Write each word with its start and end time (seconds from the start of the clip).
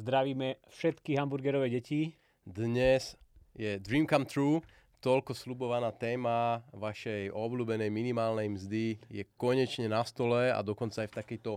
Zdravíme 0.00 0.58
všetky 0.70 1.14
hamburgerové 1.14 1.70
deti. 1.70 2.14
Dnes 2.46 3.14
je 3.54 3.78
Dream 3.78 4.06
Come 4.10 4.26
True, 4.26 4.58
toľko 5.00 5.32
slubovaná 5.32 5.94
téma 5.94 6.66
vašej 6.74 7.32
obľúbenej 7.32 7.88
minimálnej 7.88 8.52
mzdy 8.52 8.98
je 9.06 9.22
konečne 9.34 9.88
na 9.88 10.02
stole 10.02 10.50
a 10.50 10.60
dokonca 10.66 11.02
aj 11.02 11.08
v 11.08 11.18
takejto 11.18 11.52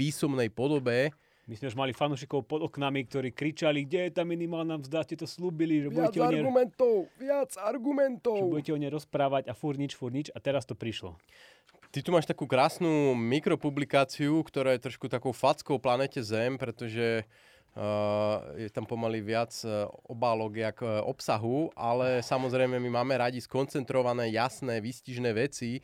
písomnej 0.00 0.48
podobe. 0.48 1.12
My 1.48 1.54
sme 1.56 1.66
už 1.72 1.76
mali 1.76 1.92
fanúšikov 1.96 2.46
pod 2.46 2.62
oknami, 2.62 3.08
ktorí 3.08 3.32
kričali, 3.32 3.88
kde 3.88 4.06
je 4.06 4.12
tá 4.12 4.22
minimálna 4.22 4.78
mzda, 4.78 5.02
ste 5.02 5.16
to 5.18 5.26
slúbili, 5.26 5.82
že 5.82 5.88
viac 5.88 6.12
budete 6.12 6.20
o 6.20 6.24
nej, 6.28 6.40
argumentov, 6.40 6.94
viac 7.16 7.50
argumentov. 7.58 8.36
že 8.38 8.44
budete 8.46 8.72
o 8.76 8.78
nej 8.78 8.90
rozprávať 8.92 9.50
a 9.50 9.52
furt 9.56 9.80
nič, 9.80 9.98
furt 9.98 10.14
nič 10.14 10.28
a 10.30 10.38
teraz 10.38 10.68
to 10.68 10.78
prišlo. 10.78 11.18
Ty 11.90 12.06
tu 12.06 12.14
máš 12.14 12.30
takú 12.30 12.46
krásnu 12.46 13.18
mikropublikáciu, 13.18 14.46
ktorá 14.46 14.78
je 14.78 14.84
trošku 14.86 15.10
takou 15.10 15.34
fackou 15.34 15.80
planete 15.82 16.22
Zem, 16.22 16.54
pretože 16.54 17.26
Uh, 17.70 18.42
je 18.58 18.66
tam 18.66 18.82
pomaly 18.82 19.22
viac 19.22 19.54
uh, 19.62 19.86
obálok 20.10 20.58
jak 20.58 20.82
uh, 20.82 21.06
obsahu, 21.06 21.70
ale 21.78 22.18
samozrejme 22.18 22.74
my 22.82 22.90
máme 22.98 23.14
radi 23.14 23.38
skoncentrované, 23.38 24.26
jasné, 24.34 24.82
výstižné 24.82 25.30
veci. 25.30 25.78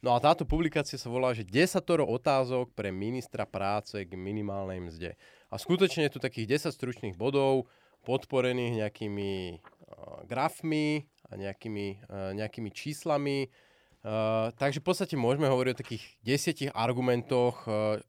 No 0.00 0.16
a 0.16 0.18
táto 0.18 0.48
publikácia 0.48 0.96
sa 0.96 1.12
volá, 1.12 1.36
že 1.36 1.44
10 1.44 1.84
otázok 2.08 2.72
pre 2.72 2.88
ministra 2.88 3.44
práce 3.44 4.00
k 4.00 4.12
minimálnej 4.16 4.80
mzde. 4.80 5.12
A 5.52 5.60
skutočne 5.60 6.08
je 6.08 6.16
tu 6.16 6.20
takých 6.24 6.56
10 6.56 6.72
stručných 6.72 7.14
bodov, 7.20 7.68
podporených 8.08 8.80
nejakými 8.80 9.60
uh, 9.60 10.24
grafmi 10.24 11.04
a 11.28 11.36
nejakými, 11.36 11.86
uh, 12.08 12.32
nejakými 12.32 12.70
číslami. 12.72 13.52
Uh, 14.00 14.48
takže 14.56 14.80
v 14.80 14.86
podstate 14.88 15.20
môžeme 15.20 15.52
hovoriť 15.52 15.72
o 15.76 15.80
takých 15.84 16.04
10 16.24 16.72
argumentoch 16.72 17.68
uh, 17.68 18.00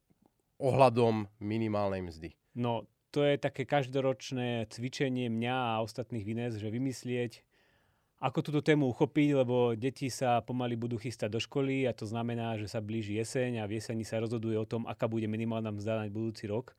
ohľadom 0.64 1.28
minimálnej 1.44 2.08
mzdy. 2.08 2.30
No, 2.56 2.88
to 3.12 3.28
je 3.28 3.36
také 3.36 3.68
každoročné 3.68 4.72
cvičenie 4.72 5.28
mňa 5.28 5.56
a 5.76 5.84
ostatných 5.84 6.24
Vines, 6.24 6.56
že 6.56 6.72
vymyslieť, 6.72 7.44
ako 8.22 8.40
túto 8.46 8.62
tému 8.62 8.94
uchopiť, 8.94 9.30
lebo 9.34 9.74
deti 9.74 10.14
sa 10.14 10.46
pomaly 10.46 10.78
budú 10.78 11.02
chystať 11.02 11.34
do 11.34 11.42
školy 11.42 11.90
a 11.90 11.92
to 11.92 12.06
znamená, 12.06 12.54
že 12.54 12.70
sa 12.70 12.78
blíži 12.78 13.18
jeseň 13.18 13.60
a 13.60 13.66
v 13.66 13.82
jeseni 13.82 14.06
sa 14.06 14.22
rozhoduje 14.22 14.54
o 14.62 14.70
tom, 14.70 14.86
aká 14.86 15.10
bude 15.10 15.26
minimálna 15.26 15.74
mzda 15.74 16.06
na 16.06 16.06
budúci 16.06 16.46
rok. 16.46 16.78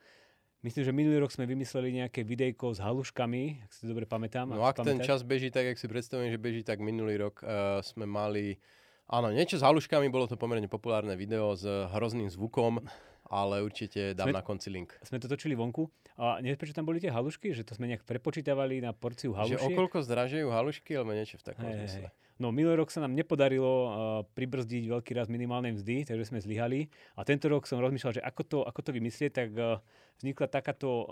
Myslím, 0.63 0.87
že 0.87 0.95
minulý 0.95 1.19
rok 1.19 1.35
sme 1.35 1.43
vymysleli 1.51 1.91
nejaké 1.99 2.23
videjko 2.23 2.71
s 2.71 2.79
haluškami, 2.79 3.67
ak 3.67 3.71
si 3.75 3.91
dobre 3.91 4.07
pamätám. 4.07 4.55
No 4.55 4.63
ak 4.63 4.87
ten 4.87 5.03
čas 5.03 5.27
beží 5.27 5.51
tak, 5.51 5.75
jak 5.75 5.79
si 5.83 5.91
predstavujem, 5.91 6.31
že 6.31 6.39
beží, 6.39 6.63
tak 6.63 6.79
minulý 6.79 7.19
rok 7.19 7.43
uh, 7.43 7.83
sme 7.83 8.07
mali, 8.07 8.63
áno, 9.11 9.35
niečo 9.35 9.59
s 9.59 9.67
haluškami, 9.67 10.07
bolo 10.07 10.31
to 10.31 10.39
pomerne 10.39 10.71
populárne 10.71 11.19
video 11.19 11.59
s 11.59 11.67
hrozným 11.67 12.31
zvukom 12.31 12.79
ale 13.29 13.63
určite 13.63 14.13
dám 14.13 14.31
sme, 14.31 14.37
na 14.37 14.43
konci 14.43 14.69
link. 14.73 14.95
Sme 15.05 15.23
to 15.23 15.31
točili 15.31 15.55
vonku. 15.55 15.87
A 16.21 16.43
neviem, 16.45 16.59
prečo 16.61 16.77
tam 16.77 16.85
boli 16.85 17.01
tie 17.01 17.09
halušky? 17.09 17.57
Že 17.57 17.63
to 17.65 17.73
sme 17.79 17.89
nejak 17.89 18.05
prepočítavali 18.05 18.85
na 18.85 18.93
porciu 18.93 19.33
halušiek? 19.33 19.59
Že 19.59 19.73
okolko 19.73 19.99
zdražujú 20.05 20.49
halušky, 20.53 20.93
alebo 20.99 21.17
niečo 21.17 21.41
v 21.41 21.45
takom 21.47 21.65
hey, 21.65 21.83
zmysle. 21.83 22.09
No 22.43 22.51
minulý 22.51 22.83
rok 22.83 22.91
sa 22.91 23.01
nám 23.01 23.15
nepodarilo 23.15 23.73
uh, 23.73 23.89
pribrzdiť 24.35 24.91
veľký 24.91 25.13
raz 25.15 25.31
minimálnej 25.31 25.79
mzdy, 25.79 26.05
takže 26.09 26.29
sme 26.29 26.43
zlyhali. 26.43 26.91
A 27.15 27.23
tento 27.23 27.47
rok 27.47 27.65
som 27.71 27.79
rozmýšľal, 27.79 28.19
že 28.19 28.23
ako 28.25 28.43
to, 28.43 28.59
ako 28.67 28.81
to 28.83 28.91
vymyslieť, 28.91 29.31
tak 29.31 29.49
uh, 29.55 29.79
vznikla 30.19 30.47
takáto 30.51 30.91
uh, 30.91 31.07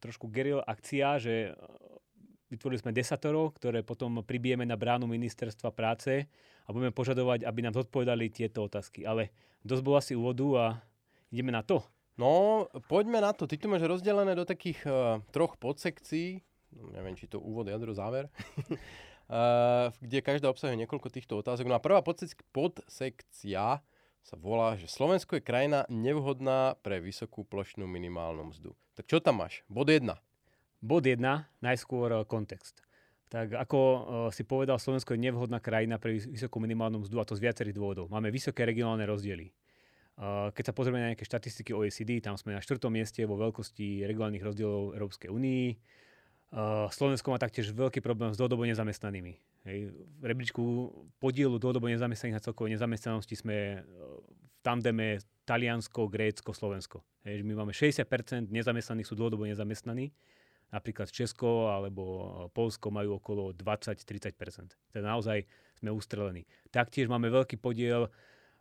trošku 0.00 0.26
geril 0.32 0.64
akcia, 0.64 1.20
že 1.20 1.52
vytvorili 2.50 2.82
sme 2.82 2.96
desatoro, 2.96 3.54
ktoré 3.54 3.86
potom 3.86 4.26
pribijeme 4.26 4.66
na 4.66 4.74
bránu 4.74 5.06
ministerstva 5.06 5.70
práce 5.70 6.26
a 6.66 6.68
budeme 6.74 6.90
požadovať, 6.90 7.46
aby 7.46 7.60
nám 7.62 7.78
zodpovedali 7.78 8.26
tieto 8.34 8.66
otázky. 8.66 9.06
Ale 9.06 9.30
dosť 9.62 9.82
bolo 9.86 9.96
asi 10.02 10.18
úvodu 10.18 10.46
a 10.58 10.64
Ideme 11.30 11.54
na 11.54 11.62
to? 11.62 11.86
No, 12.18 12.66
poďme 12.90 13.22
na 13.22 13.30
to. 13.30 13.46
Ty 13.46 13.56
tu 13.56 13.70
máš 13.70 13.86
rozdelené 13.86 14.34
do 14.34 14.42
takých 14.42 14.82
uh, 14.84 15.22
troch 15.30 15.56
podsekcií. 15.56 16.42
No, 16.74 16.90
neviem, 16.90 17.14
či 17.16 17.30
to 17.30 17.38
úvod, 17.38 17.70
jadro, 17.70 17.94
záver. 17.94 18.28
uh, 19.30 19.88
kde 20.04 20.20
každá 20.20 20.50
obsahuje 20.50 20.76
niekoľko 20.84 21.08
týchto 21.08 21.38
otázok. 21.38 21.70
No 21.70 21.78
a 21.78 21.80
prvá 21.80 22.02
podsek- 22.02 22.44
podsekcia 22.50 23.80
sa 24.20 24.36
volá, 24.36 24.76
že 24.76 24.90
Slovensko 24.90 25.38
je 25.38 25.46
krajina 25.46 25.88
nevhodná 25.88 26.76
pre 26.84 27.00
vysokú 27.00 27.46
plošnú 27.46 27.88
minimálnu 27.88 28.52
mzdu. 28.52 28.76
Tak 28.98 29.08
čo 29.08 29.22
tam 29.22 29.40
máš? 29.40 29.64
Bod 29.70 29.88
1. 29.88 30.04
Bod 30.82 31.06
1, 31.06 31.16
najskôr 31.62 32.20
uh, 32.20 32.26
kontext. 32.28 32.84
Tak 33.30 33.54
ako 33.54 33.78
si 34.34 34.42
povedal, 34.42 34.82
Slovensko 34.82 35.14
je 35.14 35.22
nevhodná 35.22 35.62
krajina 35.62 36.02
pre 36.02 36.18
vysokú 36.18 36.58
minimálnu 36.58 37.06
mzdu 37.06 37.22
a 37.22 37.22
to 37.22 37.38
z 37.38 37.46
viacerých 37.46 37.78
dôvodov. 37.78 38.10
Máme 38.10 38.26
vysoké 38.26 38.66
regionálne 38.66 39.06
rozdiely. 39.06 39.54
Keď 40.28 40.64
sa 40.68 40.76
pozrieme 40.76 41.00
na 41.00 41.08
nejaké 41.12 41.24
štatistiky 41.24 41.72
OECD, 41.72 42.20
tam 42.20 42.36
sme 42.36 42.52
na 42.52 42.60
štvrtom 42.60 42.92
mieste 42.92 43.24
vo 43.24 43.40
veľkosti 43.40 44.04
regionálnych 44.04 44.44
rozdielov 44.44 44.92
Európskej 44.92 45.32
únii. 45.32 45.64
Slovensko 46.92 47.32
má 47.32 47.40
taktiež 47.40 47.72
veľký 47.72 48.04
problém 48.04 48.34
s 48.34 48.36
dlhodobo 48.36 48.68
nezamestnanými. 48.68 49.32
Hej. 49.64 49.78
V 49.94 50.24
rebríčku 50.24 50.62
podielu 51.22 51.56
dlhodobo 51.56 51.88
nezamestnaných 51.88 52.36
na 52.36 52.44
celkovej 52.44 52.74
nezamestnanosti 52.74 53.36
sme 53.38 53.56
e, 53.56 53.78
v 54.26 54.58
tandeme 54.60 55.22
Taliansko, 55.46 56.10
Grécko, 56.10 56.50
Slovensko. 56.50 57.06
Hej. 57.22 57.46
My 57.46 57.54
máme 57.64 57.70
60% 57.70 58.50
nezamestnaných 58.50 59.08
sú 59.08 59.14
dlhodobo 59.14 59.46
nezamestnaní. 59.46 60.10
Napríklad 60.74 61.08
Česko 61.08 61.70
alebo 61.70 62.02
Polsko 62.50 62.90
majú 62.90 63.22
okolo 63.22 63.54
20-30%. 63.54 64.74
Teda 64.90 65.06
naozaj 65.06 65.46
sme 65.78 65.94
ustrelení. 65.94 66.46
Taktiež 66.74 67.06
máme 67.06 67.30
veľký 67.30 67.58
podiel 67.58 68.06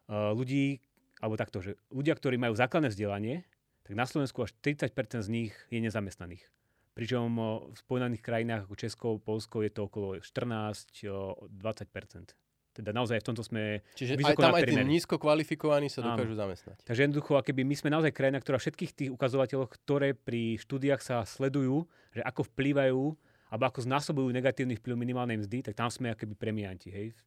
ľudí, 0.10 0.82
alebo 1.20 1.36
takto, 1.36 1.60
že 1.60 1.76
ľudia, 1.92 2.16
ktorí 2.16 2.40
majú 2.40 2.56
základné 2.56 2.96
vzdelanie, 2.96 3.44
tak 3.84 3.96
na 3.96 4.06
Slovensku 4.08 4.44
až 4.44 4.54
30% 4.64 5.22
z 5.26 5.30
nich 5.30 5.54
je 5.68 5.80
nezamestnaných. 5.84 6.48
Pričom 6.96 7.28
v 7.72 7.78
spojených 7.80 8.22
krajinách 8.24 8.64
ako 8.68 8.76
Česko, 8.76 9.20
Polsko 9.24 9.62
je 9.64 9.70
to 9.72 9.84
okolo 9.88 10.20
14-20%. 10.20 12.36
Teda 12.70 12.94
naozaj 12.96 13.20
v 13.20 13.26
tomto 13.26 13.44
sme 13.44 13.82
Čiže 13.98 14.16
aj 14.20 14.36
tam 14.40 14.56
aj 14.56 14.64
tí 14.70 14.84
nízko 14.88 15.20
kvalifikovaní 15.20 15.90
sa 15.92 16.02
dokážu 16.06 16.32
Áno. 16.38 16.42
zamestnať. 16.48 16.78
Takže 16.86 17.02
jednoducho, 17.10 17.42
keby 17.44 17.64
my 17.68 17.76
sme 17.76 17.90
naozaj 17.92 18.12
krajina, 18.16 18.40
ktorá 18.40 18.58
všetkých 18.62 18.92
tých 18.96 19.10
ukazovateľov, 19.12 19.68
ktoré 19.68 20.14
pri 20.16 20.56
štúdiách 20.62 21.02
sa 21.04 21.26
sledujú, 21.28 21.84
že 22.16 22.24
ako 22.24 22.44
vplývajú 22.54 23.18
alebo 23.50 23.66
ako 23.66 23.82
znásobujú 23.84 24.30
negatívny 24.30 24.78
vplyv 24.78 24.96
minimálnej 24.96 25.42
mzdy, 25.42 25.66
tak 25.66 25.74
tam 25.74 25.90
sme 25.90 26.14
akoby 26.14 26.38
premianti. 26.38 26.94
Hej? 26.94 27.18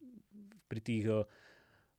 Pri 0.70 0.78
tých 0.78 1.10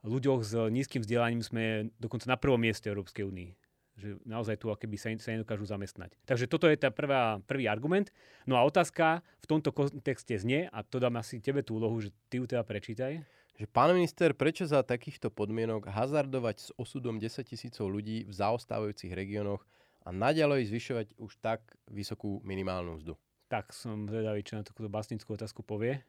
ľuďoch 0.04 0.42
s 0.44 0.54
nízkym 0.70 1.02
vzdelaním 1.02 1.42
sme 1.44 1.90
dokonca 1.98 2.28
na 2.28 2.38
prvom 2.38 2.60
mieste 2.60 2.92
Európskej 2.92 3.24
únii. 3.24 3.52
Že 3.94 4.10
naozaj 4.26 4.58
tu 4.58 4.74
akoby 4.74 4.98
sa, 4.98 5.14
sa 5.22 5.38
nedokážu 5.38 5.70
zamestnať. 5.70 6.18
Takže 6.26 6.50
toto 6.50 6.66
je 6.66 6.76
tá 6.76 6.90
prvá, 6.90 7.38
prvý 7.46 7.70
argument. 7.70 8.10
No 8.50 8.58
a 8.58 8.66
otázka 8.66 9.22
v 9.40 9.46
tomto 9.46 9.70
kontexte 9.70 10.34
znie, 10.34 10.66
a 10.74 10.82
to 10.82 10.98
dám 10.98 11.22
asi 11.22 11.38
tebe 11.38 11.62
tú 11.62 11.78
úlohu, 11.78 12.02
že 12.02 12.10
ty 12.28 12.42
ju 12.42 12.50
teda 12.50 12.66
prečítaj. 12.66 13.22
Že 13.54 13.70
pán 13.70 13.94
minister, 13.94 14.34
prečo 14.34 14.66
za 14.66 14.82
takýchto 14.82 15.30
podmienok 15.30 15.86
hazardovať 15.86 16.56
s 16.58 16.70
osudom 16.74 17.22
10 17.22 17.46
tisícov 17.46 17.86
ľudí 17.86 18.26
v 18.26 18.34
zaostávajúcich 18.34 19.14
regiónoch 19.14 19.62
a 20.02 20.10
naďalej 20.10 20.74
zvyšovať 20.74 21.08
už 21.22 21.38
tak 21.38 21.62
vysokú 21.86 22.42
minimálnu 22.42 22.98
mzdu? 22.98 23.14
Tak 23.54 23.70
som 23.70 24.10
zvedavý, 24.10 24.42
čo 24.42 24.58
na 24.58 24.66
takúto 24.66 24.90
básnickú 24.90 25.38
otázku 25.38 25.62
povie. 25.62 26.02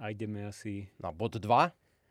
A 0.00 0.08
ideme 0.08 0.48
asi... 0.48 0.88
Na 0.96 1.12
bod 1.12 1.36
2. 1.36 1.44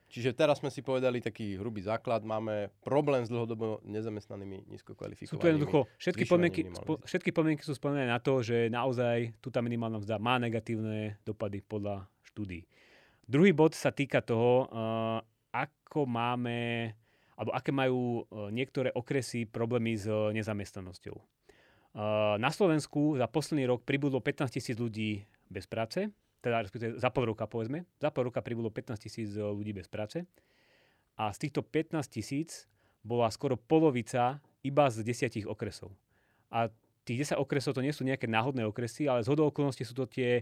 Čiže 0.05 0.37
teraz 0.37 0.61
sme 0.61 0.69
si 0.69 0.85
povedali 0.85 1.17
taký 1.17 1.57
hrubý 1.57 1.81
základ, 1.81 2.21
máme 2.21 2.69
problém 2.85 3.25
s 3.25 3.29
dlhodobo 3.33 3.81
nezamestnanými, 3.83 4.69
nízko 4.69 4.93
kvalifikovanými. 4.93 5.33
Sú 5.33 5.41
to 5.41 5.49
jednoducho, 5.49 5.79
všetky 5.97 6.23
podmienky, 6.29 6.61
spo, 6.71 6.93
všetky 7.01 7.29
podmienky 7.33 7.63
sú 7.65 7.73
splnené 7.73 8.13
na 8.13 8.21
to, 8.21 8.45
že 8.45 8.69
naozaj 8.69 9.33
tu 9.41 9.49
tá 9.49 9.65
minimálna 9.65 9.97
mzda 9.97 10.21
má 10.21 10.37
negatívne 10.37 11.17
dopady 11.25 11.65
podľa 11.65 12.05
štúdí. 12.31 12.69
Druhý 13.25 13.51
bod 13.57 13.73
sa 13.73 13.89
týka 13.89 14.21
toho, 14.21 14.69
uh, 14.69 15.19
ako 15.49 16.05
máme, 16.05 16.93
alebo 17.33 17.51
aké 17.57 17.73
majú 17.73 18.21
uh, 18.29 18.53
niektoré 18.53 18.93
okresy 18.93 19.49
problémy 19.49 19.97
s 19.97 20.05
uh, 20.05 20.29
nezamestnanosťou. 20.31 21.17
Na 22.35 22.51
Slovensku 22.51 23.15
za 23.15 23.23
posledný 23.23 23.71
rok 23.71 23.87
pribudlo 23.87 24.19
15 24.19 24.59
tisíc 24.59 24.75
ľudí 24.75 25.23
bez 25.47 25.63
práce, 25.63 26.11
teda 26.45 27.01
za 27.01 27.09
pol 27.09 27.33
roka 27.33 27.49
povedzme, 27.49 27.89
za 27.97 28.13
pol 28.13 28.29
roka 28.29 28.41
pribudlo 28.45 28.69
15 28.69 29.01
tisíc 29.01 29.29
eh, 29.33 29.41
ľudí 29.41 29.73
bez 29.73 29.89
práce 29.89 30.29
a 31.17 31.31
z 31.31 31.47
týchto 31.47 31.63
15 31.63 32.05
tisíc 32.11 32.67
bola 33.01 33.31
skoro 33.31 33.55
polovica 33.55 34.41
iba 34.65 34.89
z 34.89 35.05
desiatich 35.05 35.45
okresov. 35.45 35.93
A 36.49 36.69
tých 37.05 37.29
10 37.29 37.37
okresov 37.37 37.77
to 37.77 37.85
nie 37.85 37.93
sú 37.93 38.01
nejaké 38.01 38.25
náhodné 38.25 38.65
okresy, 38.65 39.05
ale 39.05 39.21
z 39.21 39.29
hodou 39.29 39.53
okolností 39.53 39.85
sú 39.85 39.93
to 39.93 40.09
tie 40.09 40.41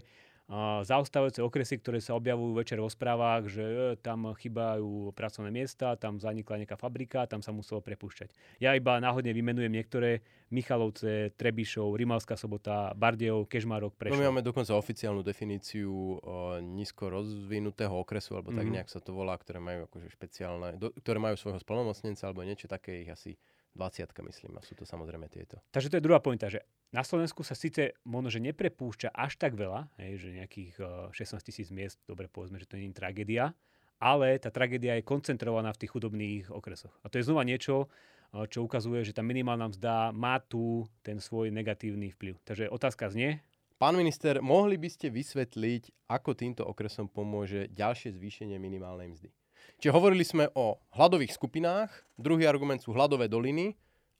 zaostávajúce 0.84 1.40
okresy, 1.40 1.80
ktoré 1.80 2.04
sa 2.04 2.12
objavujú 2.20 2.52
večer 2.52 2.76
vo 2.76 2.92
správach, 2.92 3.48
že 3.48 3.64
e, 3.64 3.76
tam 3.96 4.36
chýbajú 4.36 5.16
pracovné 5.16 5.48
miesta, 5.48 5.96
tam 5.96 6.20
zanikla 6.20 6.60
nejaká 6.60 6.76
fabrika, 6.76 7.24
tam 7.24 7.40
sa 7.40 7.48
muselo 7.48 7.80
prepúšťať. 7.80 8.60
Ja 8.60 8.76
iba 8.76 9.00
náhodne 9.00 9.32
vymenujem 9.32 9.72
niektoré 9.72 10.20
Michalovce, 10.52 11.32
Trebišov, 11.40 11.96
Rimavská 11.96 12.36
sobota, 12.36 12.92
Bardejov, 12.92 13.48
Kežmarok, 13.48 13.96
Prešov. 13.96 14.20
No 14.20 14.20
my 14.20 14.28
máme 14.36 14.44
dokonca 14.44 14.76
oficiálnu 14.76 15.24
definíciu 15.24 15.90
o, 15.90 16.18
nízko 16.60 17.08
rozvinutého 17.08 17.96
okresu, 17.96 18.36
alebo 18.36 18.52
tak 18.52 18.68
mm-hmm. 18.68 18.74
nejak 18.84 18.92
sa 18.92 19.00
to 19.00 19.16
volá, 19.16 19.40
ktoré 19.40 19.64
majú 19.64 19.88
akože 19.88 20.12
špeciálne, 20.12 20.76
do, 20.76 20.92
ktoré 21.00 21.24
majú 21.24 21.40
svojho 21.40 21.58
splnomocnenca, 21.64 22.28
alebo 22.28 22.44
niečo 22.44 22.68
také, 22.68 23.00
ich 23.00 23.08
asi 23.08 23.40
20 23.74 24.06
myslím, 24.30 24.54
a 24.56 24.62
sú 24.62 24.78
to 24.78 24.86
samozrejme 24.86 25.26
tieto. 25.26 25.58
Takže 25.74 25.90
to 25.90 25.98
je 25.98 26.06
druhá 26.06 26.22
pointa, 26.22 26.46
že 26.46 26.62
na 26.94 27.02
Slovensku 27.02 27.42
sa 27.42 27.58
síce 27.58 27.98
možno, 28.06 28.30
že 28.30 28.38
neprepúšťa 28.38 29.10
až 29.10 29.34
tak 29.34 29.58
veľa, 29.58 29.90
hej, 29.98 30.22
že 30.22 30.28
nejakých 30.38 30.72
16 31.10 31.42
tisíc 31.42 31.68
miest, 31.74 31.98
dobre 32.06 32.30
povedzme, 32.30 32.62
že 32.62 32.70
to 32.70 32.78
nie 32.78 32.88
je 32.90 32.94
tragédia, 32.94 33.50
ale 33.98 34.38
tá 34.38 34.54
tragédia 34.54 34.94
je 34.94 35.02
koncentrovaná 35.02 35.74
v 35.74 35.80
tých 35.82 35.90
chudobných 35.90 36.54
okresoch. 36.54 36.94
A 37.02 37.10
to 37.10 37.18
je 37.18 37.26
znova 37.26 37.42
niečo, 37.42 37.90
čo 38.30 38.66
ukazuje, 38.66 39.06
že 39.06 39.14
tá 39.14 39.22
minimálna 39.22 39.70
mzda 39.70 40.10
má 40.14 40.42
tu 40.42 40.86
ten 41.06 41.22
svoj 41.22 41.54
negatívny 41.54 42.10
vplyv. 42.14 42.38
Takže 42.42 42.70
otázka 42.70 43.10
znie. 43.10 43.42
Pán 43.74 43.98
minister, 43.98 44.38
mohli 44.38 44.78
by 44.78 44.86
ste 44.86 45.10
vysvetliť, 45.10 46.10
ako 46.10 46.30
týmto 46.34 46.62
okresom 46.62 47.10
pomôže 47.10 47.66
ďalšie 47.74 48.14
zvýšenie 48.14 48.54
minimálnej 48.58 49.10
mzdy? 49.10 49.30
Čiže 49.78 49.92
hovorili 49.92 50.24
sme 50.24 50.48
o 50.56 50.80
hladových 50.96 51.36
skupinách, 51.36 51.90
druhý 52.16 52.48
argument 52.48 52.80
sú 52.80 52.96
hladové 52.96 53.28
doliny 53.28 53.74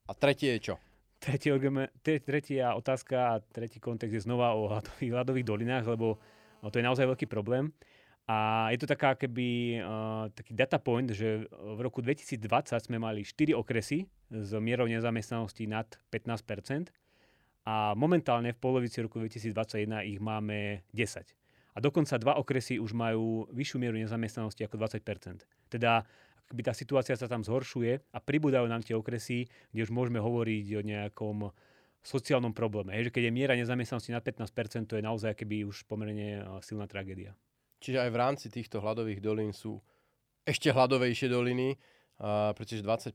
a 0.08 0.12
tretie 0.12 0.58
je 0.58 0.72
čo? 0.72 0.76
Tretí 1.24 1.48
tretia 2.20 2.76
otázka 2.76 3.16
a 3.16 3.34
tretí 3.40 3.80
kontext 3.80 4.12
je 4.12 4.26
znova 4.28 4.52
o 4.52 4.68
hladových, 4.68 5.12
hladových 5.16 5.46
dolinách, 5.48 5.84
lebo 5.88 6.20
to 6.68 6.76
je 6.76 6.84
naozaj 6.84 7.08
veľký 7.08 7.24
problém. 7.24 7.72
A 8.24 8.68
je 8.72 8.80
to 8.80 8.88
taká 8.88 9.16
keby 9.20 9.80
uh, 9.84 10.32
taký 10.32 10.56
data 10.56 10.80
point, 10.80 11.08
že 11.12 11.44
v 11.52 11.80
roku 11.80 12.00
2020 12.00 12.40
sme 12.80 12.96
mali 12.96 13.20
4 13.20 13.52
okresy 13.52 14.08
s 14.32 14.50
mierou 14.56 14.88
nezamestnanosti 14.88 15.68
nad 15.68 15.84
15% 16.08 16.88
a 17.68 17.92
momentálne 17.96 18.52
v 18.52 18.58
polovici 18.60 19.00
roku 19.04 19.20
2021 19.20 20.08
ich 20.08 20.20
máme 20.20 20.84
10. 20.92 21.43
A 21.74 21.82
dokonca 21.82 22.14
dva 22.22 22.38
okresy 22.38 22.78
už 22.78 22.94
majú 22.94 23.50
vyššiu 23.50 23.78
mieru 23.82 23.98
nezamestnanosti 23.98 24.62
ako 24.62 24.78
20 24.78 25.02
Teda 25.66 26.06
akby 26.46 26.62
tá 26.62 26.70
situácia 26.76 27.18
sa 27.18 27.26
tam 27.26 27.42
zhoršuje 27.42 28.14
a 28.14 28.18
pribúdajú 28.22 28.68
nám 28.70 28.86
tie 28.86 28.94
okresy, 28.94 29.50
kde 29.74 29.80
už 29.82 29.90
môžeme 29.90 30.22
hovoriť 30.22 30.66
o 30.78 30.82
nejakom 30.86 31.36
sociálnom 32.04 32.52
probléme. 32.52 32.92
Hej, 32.92 33.10
že 33.10 33.14
keď 33.16 33.22
je 33.26 33.32
miera 33.32 33.54
nezamestnanosti 33.56 34.12
na 34.12 34.20
15%, 34.20 34.86
to 34.86 34.94
je 35.00 35.02
naozaj 35.02 35.34
keby 35.34 35.64
už 35.64 35.88
pomerne 35.88 36.44
silná 36.60 36.84
tragédia. 36.84 37.32
Čiže 37.80 38.06
aj 38.06 38.10
v 38.12 38.20
rámci 38.20 38.46
týchto 38.52 38.78
hladových 38.78 39.24
dolín 39.24 39.50
sú 39.56 39.80
ešte 40.44 40.68
hladovejšie 40.70 41.32
doliny, 41.32 41.74
a 42.14 42.54
pretože 42.54 42.86
20% 42.86 43.10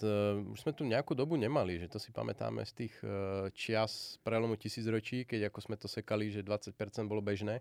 uh, 0.00 0.40
už 0.48 0.58
sme 0.64 0.72
tu 0.72 0.88
nejakú 0.88 1.12
dobu 1.12 1.36
nemali, 1.36 1.76
že 1.76 1.92
to 1.92 2.00
si 2.00 2.08
pamätáme 2.08 2.64
z 2.64 2.72
tých 2.72 2.94
uh, 3.04 3.52
čias 3.52 4.16
prelomu 4.24 4.56
tisícročí, 4.56 5.28
keď 5.28 5.52
ako 5.52 5.58
sme 5.60 5.76
to 5.76 5.84
sekali, 5.84 6.32
že 6.32 6.40
20% 6.40 6.72
bolo 7.04 7.20
bežné 7.20 7.60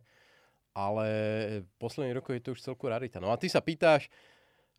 ale 0.74 1.08
posledných 1.82 2.18
rokoch 2.18 2.36
je 2.38 2.44
to 2.44 2.54
už 2.56 2.66
celku 2.66 2.86
rarita. 2.88 3.18
No 3.18 3.34
a 3.34 3.40
ty 3.40 3.50
sa 3.50 3.60
pýtaš, 3.60 4.08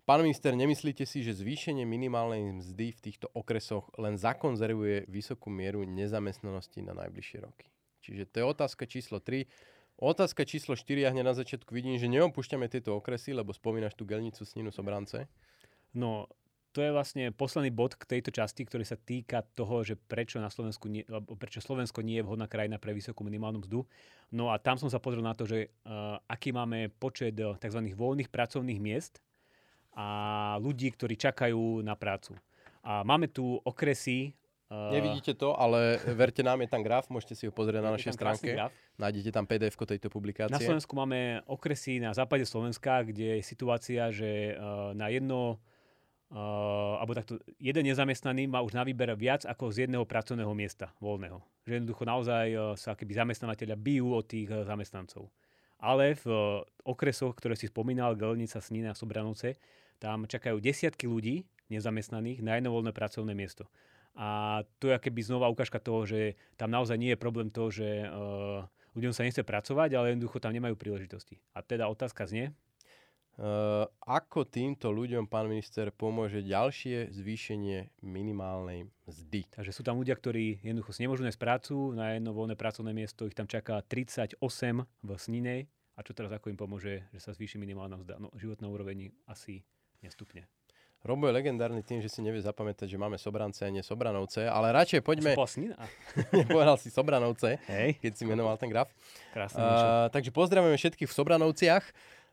pán 0.06 0.22
minister, 0.22 0.54
nemyslíte 0.54 1.06
si, 1.06 1.22
že 1.22 1.36
zvýšenie 1.36 1.86
minimálnej 1.86 2.42
mzdy 2.62 2.94
v 2.94 3.00
týchto 3.00 3.26
okresoch 3.32 3.90
len 3.98 4.18
zakonzervuje 4.18 5.06
vysokú 5.10 5.50
mieru 5.50 5.86
nezamestnanosti 5.86 6.82
na 6.82 6.94
najbližšie 6.94 7.38
roky? 7.42 7.70
Čiže 8.00 8.26
to 8.32 8.36
je 8.40 8.44
otázka 8.44 8.84
číslo 8.88 9.20
3. 9.20 9.44
Otázka 10.00 10.48
číslo 10.48 10.72
4, 10.72 11.04
ja 11.04 11.12
hneď 11.12 11.24
na 11.28 11.36
začiatku 11.36 11.76
vidím, 11.76 12.00
že 12.00 12.08
neopúšťame 12.08 12.72
tieto 12.72 12.96
okresy, 12.96 13.36
lebo 13.36 13.52
spomínaš 13.52 13.92
tú 13.92 14.08
Gelnicu, 14.08 14.48
Sninu, 14.48 14.72
Sobrance. 14.72 15.28
No, 15.92 16.24
to 16.70 16.86
je 16.86 16.94
vlastne 16.94 17.34
posledný 17.34 17.74
bod 17.74 17.98
k 17.98 18.06
tejto 18.06 18.30
časti, 18.30 18.62
ktorý 18.62 18.86
sa 18.86 18.94
týka 18.94 19.42
toho, 19.58 19.82
že 19.82 19.98
prečo 19.98 20.38
na 20.38 20.46
Slovensku 20.46 20.86
nie, 20.86 21.02
prečo 21.34 21.58
Slovensko 21.58 21.98
nie 21.98 22.22
je 22.22 22.26
vhodná 22.26 22.46
krajina 22.46 22.78
pre 22.78 22.94
vysokú 22.94 23.26
minimálnu 23.26 23.66
mzdu. 23.66 23.82
No 24.30 24.54
a 24.54 24.62
tam 24.62 24.78
som 24.78 24.86
sa 24.86 25.02
pozrel 25.02 25.26
na 25.26 25.34
to, 25.34 25.50
že 25.50 25.74
uh, 25.82 26.22
aký 26.30 26.54
máme 26.54 26.94
počet 27.02 27.34
uh, 27.42 27.58
tzv. 27.58 27.90
voľných 27.90 28.30
pracovných 28.30 28.78
miest 28.78 29.18
a 29.98 30.06
ľudí, 30.62 30.94
ktorí 30.94 31.18
čakajú 31.18 31.82
na 31.82 31.98
prácu. 31.98 32.38
A 32.86 33.02
máme 33.02 33.26
tu 33.26 33.58
okresy. 33.66 34.38
Uh, 34.70 34.94
Nevidíte 34.94 35.34
to, 35.34 35.58
ale 35.58 35.98
verte 36.14 36.46
nám, 36.46 36.62
je 36.62 36.70
tam 36.70 36.86
graf, 36.86 37.10
môžete 37.10 37.34
si 37.34 37.44
ho 37.50 37.52
pozrieť 37.52 37.82
na 37.82 37.98
našej 37.98 38.14
stránke. 38.14 38.54
Graf. 38.54 38.70
Nájdete 38.94 39.34
tam 39.34 39.42
pdf 39.42 39.74
tejto 39.74 40.06
publikácie. 40.06 40.54
Na 40.54 40.62
Slovensku 40.62 40.94
máme 40.94 41.42
okresy 41.50 41.98
na 41.98 42.14
západe 42.14 42.46
Slovenska, 42.46 43.02
kde 43.02 43.42
je 43.42 43.42
situácia, 43.42 44.14
že 44.14 44.54
uh, 44.54 44.94
na 44.94 45.10
jedno 45.10 45.58
Uh, 46.30 46.94
alebo 47.02 47.10
takto, 47.10 47.42
jeden 47.58 47.90
nezamestnaný 47.90 48.46
má 48.46 48.62
už 48.62 48.78
na 48.78 48.86
výber 48.86 49.10
viac 49.18 49.42
ako 49.42 49.74
z 49.74 49.90
jedného 49.90 50.06
pracovného 50.06 50.54
miesta 50.54 50.94
voľného. 51.02 51.42
Že 51.66 51.82
jednoducho 51.82 52.06
naozaj 52.06 52.46
uh, 52.54 52.62
sa 52.78 52.94
keby 52.94 53.18
zamestnávateľia 53.18 53.74
bijú 53.74 54.14
od 54.14 54.30
tých 54.30 54.46
uh, 54.46 54.62
zamestnancov. 54.62 55.26
Ale 55.82 56.14
v 56.22 56.24
uh, 56.30 56.62
okresoch, 56.86 57.34
ktoré 57.34 57.58
si 57.58 57.66
spomínal, 57.66 58.14
Gelnica, 58.14 58.62
Snina, 58.62 58.94
Sobranovce, 58.94 59.58
tam 59.98 60.30
čakajú 60.30 60.62
desiatky 60.62 61.10
ľudí 61.10 61.50
nezamestnaných 61.66 62.46
na 62.46 62.62
jedno 62.62 62.78
voľné 62.78 62.94
pracovné 62.94 63.34
miesto. 63.34 63.66
A 64.14 64.62
to 64.78 64.86
je 64.86 65.02
keby 65.02 65.26
znova 65.26 65.50
ukážka 65.50 65.82
toho, 65.82 66.06
že 66.06 66.38
tam 66.54 66.70
naozaj 66.70 66.94
nie 66.94 67.10
je 67.10 67.18
problém 67.18 67.50
to, 67.50 67.74
že 67.74 68.06
uh, 68.06 68.62
ľuďom 68.94 69.10
sa 69.10 69.26
nechce 69.26 69.42
pracovať, 69.42 69.98
ale 69.98 70.14
jednoducho 70.14 70.38
tam 70.38 70.54
nemajú 70.54 70.78
príležitosti. 70.78 71.42
A 71.58 71.62
teda 71.66 71.90
otázka 71.90 72.22
znie, 72.30 72.54
ako 74.04 74.44
týmto 74.44 74.92
ľuďom, 74.92 75.24
pán 75.24 75.48
minister, 75.48 75.88
pomôže 75.88 76.44
ďalšie 76.44 77.08
zvýšenie 77.08 78.04
minimálnej 78.04 78.84
mzdy? 79.08 79.48
Takže 79.48 79.72
sú 79.72 79.80
tam 79.80 79.96
ľudia, 79.96 80.12
ktorí 80.12 80.60
jednoducho 80.60 80.92
si 80.92 81.08
nemôžu 81.08 81.24
nájsť 81.24 81.40
prácu, 81.40 81.96
na 81.96 82.20
jedno 82.20 82.36
voľné 82.36 82.52
pracovné 82.60 82.92
miesto 82.92 83.24
ich 83.24 83.32
tam 83.32 83.48
čaká 83.48 83.80
38 83.80 84.36
v 84.84 85.10
Sninej. 85.16 85.60
A 85.96 86.04
čo 86.04 86.12
teraz 86.12 86.32
ako 86.32 86.52
im 86.52 86.56
pomôže, 86.60 87.04
že 87.12 87.20
sa 87.20 87.32
zvýši 87.32 87.56
minimálna 87.56 87.96
mzda? 87.96 88.20
No, 88.20 88.28
životná 88.36 88.68
úroveň 88.68 89.12
asi 89.24 89.64
nestupne. 90.04 90.48
Robo 91.00 91.24
je 91.24 91.32
legendárny 91.32 91.80
tým, 91.80 92.04
že 92.04 92.12
si 92.12 92.20
nevie 92.20 92.44
zapamätať, 92.44 92.84
že 92.84 93.00
máme 93.00 93.16
Sobrance 93.16 93.64
a 93.64 93.72
nie 93.72 93.80
Sobranovce, 93.80 94.44
ale 94.44 94.68
radšej 94.68 95.00
poďme... 95.00 95.32
Povedal 96.52 96.76
si 96.76 96.92
Sobranovce, 96.92 97.56
Hej. 97.72 97.96
keď 98.04 98.12
si 98.12 98.28
menoval 98.28 98.60
ten 98.60 98.68
graf. 98.68 98.92
Krásne 99.32 99.64
uh, 99.64 100.12
takže 100.12 100.28
pozdravujeme 100.28 100.76
všetkých 100.76 101.08
v 101.08 101.14
Sobranovciach. 101.16 101.84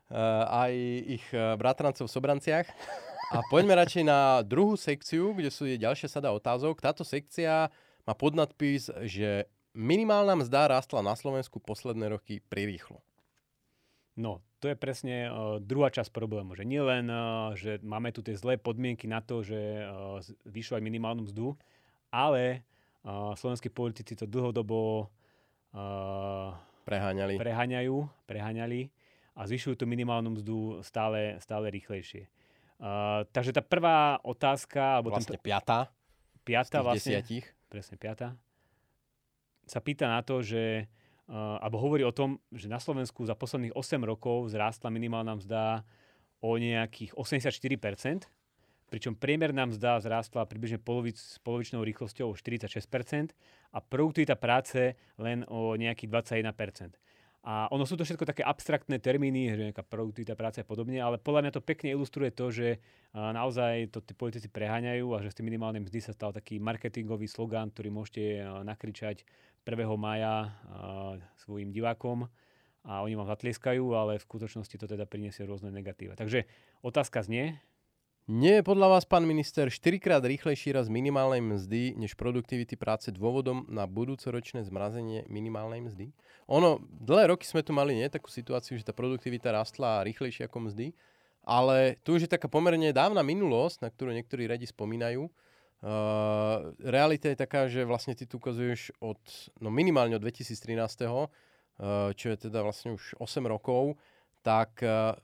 Eh, 0.07 0.43
aj 0.47 0.73
ich 1.19 1.25
eh, 1.35 1.59
bratrancov 1.59 2.07
v 2.07 2.15
Sobranciach. 2.15 2.67
A 3.35 3.43
poďme 3.51 3.75
radšej 3.75 4.07
na 4.07 4.39
druhú 4.39 4.79
sekciu, 4.79 5.35
kde 5.35 5.51
sú 5.51 5.67
ďalšia 5.67 6.07
sada 6.07 6.31
otázok. 6.31 6.79
Táto 6.79 7.03
sekcia 7.03 7.67
má 8.07 8.13
podnadpis, 8.15 8.87
že 9.03 9.51
minimálna 9.75 10.39
mzda 10.39 10.71
rástla 10.71 11.03
na 11.03 11.11
Slovensku 11.11 11.59
posledné 11.59 12.07
roky 12.07 12.39
prirýchlo. 12.47 13.03
No, 14.15 14.39
to 14.63 14.71
je 14.71 14.79
presne 14.79 15.27
uh, 15.27 15.59
druhá 15.59 15.91
časť 15.91 16.07
problému. 16.15 16.55
Že 16.55 16.71
nie 16.71 16.79
len, 16.79 17.11
uh, 17.11 17.51
že 17.51 17.83
máme 17.83 18.15
tu 18.15 18.23
tie 18.23 18.39
zlé 18.39 18.55
podmienky 18.55 19.11
na 19.11 19.19
to, 19.19 19.43
že 19.43 19.59
uh, 19.59 20.23
zvyšovať 20.47 20.79
minimálnu 20.79 21.27
mzdu, 21.27 21.51
ale 22.07 22.63
uh, 23.03 23.35
slovenskí 23.35 23.67
politici 23.67 24.15
to 24.15 24.23
dlhodobo 24.23 25.11
uh, 25.75 26.55
preháňali. 26.87 27.35
preháňajú, 27.35 28.07
preháňali 28.23 28.87
a 29.37 29.45
zvyšujú 29.45 29.77
tú 29.77 29.85
minimálnu 29.85 30.33
mzdu 30.33 30.81
stále, 30.81 31.37
stále 31.37 31.69
rýchlejšie. 31.69 32.25
Uh, 32.81 33.21
takže 33.29 33.53
tá 33.53 33.61
prvá 33.61 34.17
otázka... 34.25 35.01
Alebo 35.01 35.13
vlastne 35.13 35.37
ten, 35.37 35.45
piatá. 35.45 35.93
Piatá 36.41 36.81
vlastne. 36.81 37.21
Desiatich. 37.21 37.45
Presne 37.69 38.01
piatá. 38.01 38.33
Sa 39.69 39.77
pýta 39.77 40.09
na 40.09 40.25
to, 40.25 40.41
že 40.41 40.89
uh, 41.29 41.61
alebo 41.61 41.77
hovorí 41.77 42.01
o 42.01 42.15
tom, 42.15 42.41
že 42.49 42.65
na 42.65 42.81
Slovensku 42.81 43.21
za 43.29 43.37
posledných 43.37 43.77
8 43.77 44.01
rokov 44.01 44.49
zrástla 44.49 44.89
minimálna 44.89 45.37
mzda 45.37 45.85
o 46.41 46.57
nejakých 46.57 47.13
84%, 47.13 48.29
pričom 48.87 49.13
priemerná 49.19 49.67
mzda 49.67 49.99
zrástla 49.99 50.47
približne 50.47 50.79
polovic, 50.79 51.19
polovičnou 51.43 51.83
rýchlosťou 51.83 52.31
o 52.31 52.37
46% 52.37 53.35
a 53.73 53.77
produktivita 53.83 54.39
práce 54.39 54.95
len 55.19 55.43
o 55.49 55.75
nejakých 55.75 56.09
21%. 56.09 56.95
A 57.47 57.71
ono 57.71 57.87
sú 57.87 57.95
to 57.95 58.03
všetko 58.03 58.27
také 58.27 58.43
abstraktné 58.43 58.99
termíny, 58.99 59.55
že 59.55 59.71
nejaká 59.71 59.79
produktivita 59.87 60.35
práce 60.35 60.59
a 60.59 60.67
podobne, 60.67 60.99
ale 60.99 61.15
podľa 61.15 61.47
mňa 61.47 61.51
to 61.55 61.63
pekne 61.63 61.95
ilustruje 61.95 62.35
to, 62.35 62.51
že 62.51 62.83
naozaj 63.15 63.87
to 63.87 64.03
tí 64.03 64.11
politici 64.11 64.51
preháňajú 64.51 65.15
a 65.15 65.23
že 65.23 65.31
z 65.31 65.35
tým 65.39 65.55
minimálnej 65.55 65.79
mzdy 65.79 66.03
sa 66.03 66.11
stal 66.11 66.35
taký 66.35 66.59
marketingový 66.59 67.23
slogán, 67.31 67.71
ktorý 67.71 67.87
môžete 67.87 68.43
nakričať 68.67 69.23
1. 69.63 69.79
maja 69.95 70.59
svojim 71.39 71.71
divákom 71.71 72.27
a 72.83 72.99
oni 73.07 73.15
vám 73.15 73.31
zatlieskajú, 73.31 73.95
ale 73.95 74.19
v 74.19 74.27
skutočnosti 74.27 74.75
to 74.75 74.83
teda 74.83 75.07
priniesie 75.07 75.47
rôzne 75.47 75.71
negatíva. 75.71 76.19
Takže 76.19 76.43
otázka 76.83 77.23
znie, 77.23 77.63
Nie 78.27 78.59
je 78.59 78.67
podľa 78.67 78.91
vás, 78.91 79.07
pán 79.07 79.23
minister, 79.23 79.71
4 79.71 80.03
krát 80.03 80.19
rýchlejší 80.19 80.75
raz 80.75 80.91
minimálnej 80.91 81.39
mzdy 81.39 81.95
než 81.95 82.11
produktivity 82.19 82.75
práce 82.75 83.07
dôvodom 83.07 83.63
na 83.71 83.87
budúcoročné 83.87 84.67
zmrazenie 84.67 85.23
minimálnej 85.31 85.79
mzdy? 85.79 86.11
Ono, 86.51 86.83
dlhé 86.91 87.31
roky 87.31 87.47
sme 87.47 87.63
tu 87.63 87.71
mali 87.71 87.95
nie 87.95 88.03
takú 88.11 88.27
situáciu, 88.27 88.75
že 88.75 88.83
tá 88.83 88.91
produktivita 88.91 89.55
rastla 89.55 90.03
rýchlejšie 90.03 90.43
ako 90.43 90.67
mzdy, 90.67 90.91
ale 91.47 92.03
tu 92.03 92.19
už 92.19 92.27
je 92.27 92.33
taká 92.35 92.51
pomerne 92.51 92.91
dávna 92.91 93.23
minulosť, 93.23 93.87
na 93.87 93.87
ktorú 93.87 94.11
niektorí 94.11 94.43
radi 94.43 94.67
spomínajú. 94.67 95.23
Uh, 95.79 96.75
realita 96.83 97.31
je 97.31 97.39
taká, 97.39 97.71
že 97.71 97.87
vlastne 97.87 98.11
ty 98.11 98.27
tu 98.27 98.43
ukazuješ 98.43 98.91
od, 98.99 99.23
no 99.63 99.71
minimálne 99.71 100.19
od 100.19 100.23
2013, 100.27 100.75
uh, 100.75 101.31
čo 102.11 102.27
je 102.27 102.37
teda 102.51 102.59
vlastne 102.59 102.91
už 102.91 103.23
8 103.23 103.39
rokov, 103.47 103.95
tak 104.43 104.83
uh, 104.83 105.15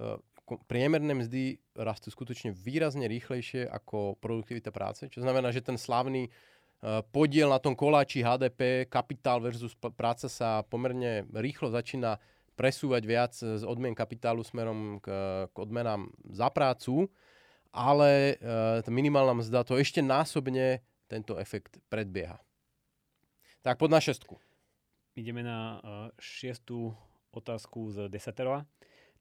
priemerné 0.70 1.14
mzdy 1.14 1.62
rastú 1.78 2.10
skutočne 2.14 2.54
výrazne 2.54 3.06
rýchlejšie 3.10 3.66
ako 3.70 4.18
produktivita 4.20 4.70
práce, 4.70 5.10
čo 5.10 5.22
znamená, 5.24 5.50
že 5.54 5.66
ten 5.66 5.78
slavný 5.80 6.30
uh, 6.30 7.02
podiel 7.14 7.50
na 7.50 7.58
tom 7.58 7.74
koláči 7.74 8.22
HDP, 8.22 8.90
kapitál 8.90 9.42
versus 9.42 9.74
práca 9.76 10.30
sa 10.30 10.62
pomerne 10.66 11.26
rýchlo 11.34 11.72
začína 11.74 12.22
presúvať 12.54 13.04
viac 13.04 13.34
z 13.34 13.64
odmien 13.66 13.98
kapitálu 13.98 14.46
smerom 14.46 15.02
k, 15.02 15.08
k 15.50 15.56
odmenám 15.58 16.14
za 16.30 16.54
prácu, 16.54 17.10
ale 17.74 18.38
uh, 18.38 18.86
minimálna 18.92 19.34
mzda 19.42 19.66
to 19.66 19.82
ešte 19.82 20.06
násobne 20.06 20.86
tento 21.10 21.38
efekt 21.42 21.82
predbieha. 21.90 22.38
Tak 23.66 23.82
pod 23.82 23.90
na 23.90 23.98
šestku. 23.98 24.38
Ideme 25.18 25.42
na 25.42 25.60
uh, 25.78 25.82
šiestu 26.22 26.94
otázku 27.34 27.90
z 27.90 27.98
desaterova. 28.10 28.66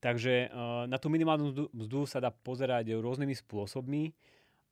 Takže 0.03 0.51
uh, 0.51 0.91
na 0.91 0.99
tú 0.99 1.07
minimálnu 1.07 1.71
mzdu, 1.71 2.11
sa 2.11 2.19
dá 2.19 2.35
pozerať 2.35 2.91
rôznymi 2.99 3.39
spôsobmi 3.39 4.11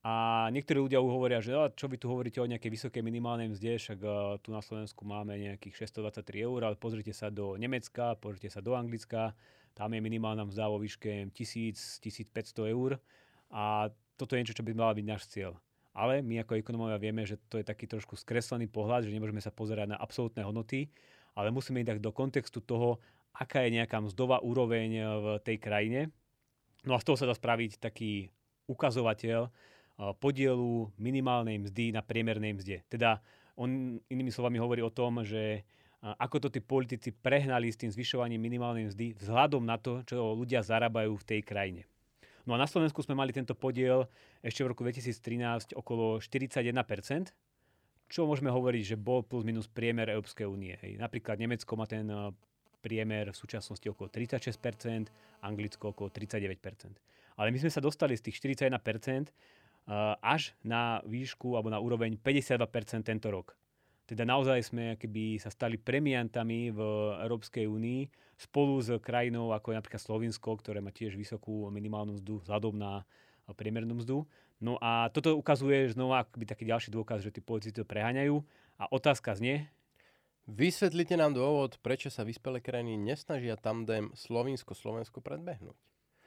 a 0.03 0.47
niektorí 0.51 0.83
ľudia 0.83 0.99
hovoria, 0.99 1.39
že 1.39 1.55
čo 1.79 1.87
vy 1.87 1.95
tu 1.95 2.11
hovoríte 2.11 2.43
o 2.43 2.49
nejakej 2.51 2.67
vysokej 2.67 2.99
minimálnej 2.99 3.47
mzde, 3.47 3.79
však 3.79 3.99
uh, 4.03 4.35
tu 4.43 4.51
na 4.51 4.59
Slovensku 4.59 5.07
máme 5.07 5.39
nejakých 5.39 5.87
623 5.87 6.43
eur, 6.43 6.59
ale 6.67 6.75
pozrite 6.75 7.15
sa 7.15 7.31
do 7.31 7.55
Nemecka, 7.55 8.19
pozrite 8.19 8.51
sa 8.51 8.59
do 8.59 8.75
Anglicka, 8.75 9.31
tam 9.71 9.95
je 9.95 10.03
minimálna 10.03 10.43
mzda 10.43 10.67
vo 10.67 10.83
výške 10.83 11.31
1000-1500 11.31 12.75
eur 12.75 12.99
a 13.55 13.87
toto 14.19 14.35
je 14.35 14.43
niečo, 14.43 14.57
čo 14.59 14.67
by 14.67 14.75
mala 14.75 14.91
byť 14.99 15.05
náš 15.07 15.31
cieľ. 15.31 15.55
Ale 15.95 16.19
my 16.19 16.43
ako 16.43 16.59
ekonomovia 16.59 16.99
vieme, 16.99 17.23
že 17.23 17.39
to 17.47 17.55
je 17.59 17.63
taký 17.67 17.87
trošku 17.87 18.19
skreslený 18.19 18.67
pohľad, 18.67 19.07
že 19.07 19.15
nemôžeme 19.15 19.39
sa 19.39 19.51
pozerať 19.51 19.95
na 19.95 19.97
absolútne 19.99 20.43
hodnoty, 20.43 20.91
ale 21.35 21.55
musíme 21.55 21.79
ísť 21.79 22.03
do 22.03 22.11
kontextu 22.11 22.59
toho, 22.63 22.99
aká 23.35 23.63
je 23.63 23.79
nejaká 23.79 24.03
mzdová 24.03 24.43
úroveň 24.43 24.89
eh, 24.97 25.05
v 25.05 25.25
tej 25.43 25.57
krajine. 25.57 26.01
No 26.83 26.97
a 26.97 27.01
z 27.01 27.05
toho 27.07 27.17
sa 27.17 27.29
dá 27.29 27.35
spraviť 27.35 27.77
taký 27.79 28.29
ukazovateľ 28.67 29.39
eh, 29.47 29.51
podielu 30.19 30.91
minimálnej 30.99 31.61
mzdy 31.61 31.95
na 31.95 32.03
priemernej 32.03 32.57
mzde. 32.57 32.77
Teda 32.91 33.23
on 33.55 33.99
inými 34.07 34.31
slovami 34.31 34.57
hovorí 34.57 34.81
o 34.83 34.93
tom, 34.93 35.23
že 35.23 35.61
eh, 35.61 35.63
ako 36.01 36.47
to 36.47 36.53
tí 36.53 36.59
politici 36.59 37.09
prehnali 37.15 37.71
s 37.71 37.79
tým 37.79 37.91
zvyšovaním 37.91 38.41
minimálnej 38.41 38.91
mzdy 38.91 39.17
vzhľadom 39.17 39.63
na 39.63 39.79
to, 39.79 40.03
čo 40.03 40.35
ľudia 40.35 40.61
zarábajú 40.65 41.15
v 41.15 41.27
tej 41.27 41.41
krajine. 41.45 41.83
No 42.41 42.57
a 42.57 42.61
na 42.61 42.65
Slovensku 42.65 43.05
sme 43.05 43.13
mali 43.13 43.29
tento 43.29 43.53
podiel 43.53 44.09
ešte 44.41 44.65
v 44.65 44.73
roku 44.73 44.81
2013 44.81 45.77
okolo 45.77 46.17
41%, 46.17 46.73
čo 48.09 48.25
môžeme 48.25 48.49
hovoriť, 48.49 48.83
že 48.83 48.97
bol 48.97 49.21
plus 49.21 49.45
minus 49.45 49.69
priemer 49.69 50.09
Európskej 50.09 50.49
únie. 50.49 50.73
Napríklad 50.97 51.37
Nemecko 51.37 51.77
má 51.77 51.85
ten 51.85 52.09
priemer 52.81 53.29
v 53.29 53.37
súčasnosti 53.37 53.85
okolo 53.85 54.09
36%, 54.09 55.07
Anglicko 55.45 55.93
okolo 55.93 56.09
39%. 56.09 57.37
Ale 57.37 57.53
my 57.53 57.57
sme 57.61 57.71
sa 57.71 57.79
dostali 57.79 58.17
z 58.17 58.27
tých 58.27 58.41
41% 58.41 58.73
eh, 58.73 59.31
až 60.19 60.57
na 60.65 60.99
výšku 61.05 61.55
alebo 61.55 61.69
na 61.69 61.79
úroveň 61.79 62.17
52% 62.17 63.05
tento 63.05 63.29
rok. 63.29 63.53
Teda 64.09 64.27
naozaj 64.27 64.59
sme 64.67 64.99
keby 64.99 65.39
sa 65.39 65.47
stali 65.47 65.79
premiantami 65.79 66.73
v 66.73 66.79
Európskej 67.23 67.63
únii 67.63 68.01
spolu 68.35 68.81
s 68.83 68.91
krajinou 68.99 69.55
ako 69.55 69.71
je 69.71 69.79
napríklad 69.79 70.03
Slovinsko, 70.03 70.59
ktoré 70.59 70.83
má 70.83 70.91
tiež 70.91 71.15
vysokú 71.15 71.71
minimálnu 71.71 72.19
mzdu 72.19 72.43
vzhľadom 72.43 72.75
na 72.75 73.07
priemernú 73.55 73.95
mzdu. 73.95 74.27
No 74.61 74.77
a 74.77 75.09
toto 75.09 75.33
ukazuje 75.39 75.89
znova 75.89 76.27
akoby 76.27 76.45
taký 76.45 76.69
ďalší 76.69 76.93
dôkaz, 76.93 77.25
že 77.25 77.33
tí 77.33 77.41
politici 77.41 77.81
to 77.81 77.87
preháňajú. 77.87 78.43
A 78.77 78.89
otázka 78.93 79.33
znie, 79.33 79.69
Vysvetlite 80.49 81.13
nám 81.13 81.37
dôvod, 81.37 81.77
prečo 81.85 82.09
sa 82.09 82.25
vyspelé 82.25 82.61
krajiny 82.61 82.97
nesnažia 82.97 83.53
tandem 83.55 84.09
Slovinsko-Slovensko 84.17 85.21
predbehnúť. 85.21 85.77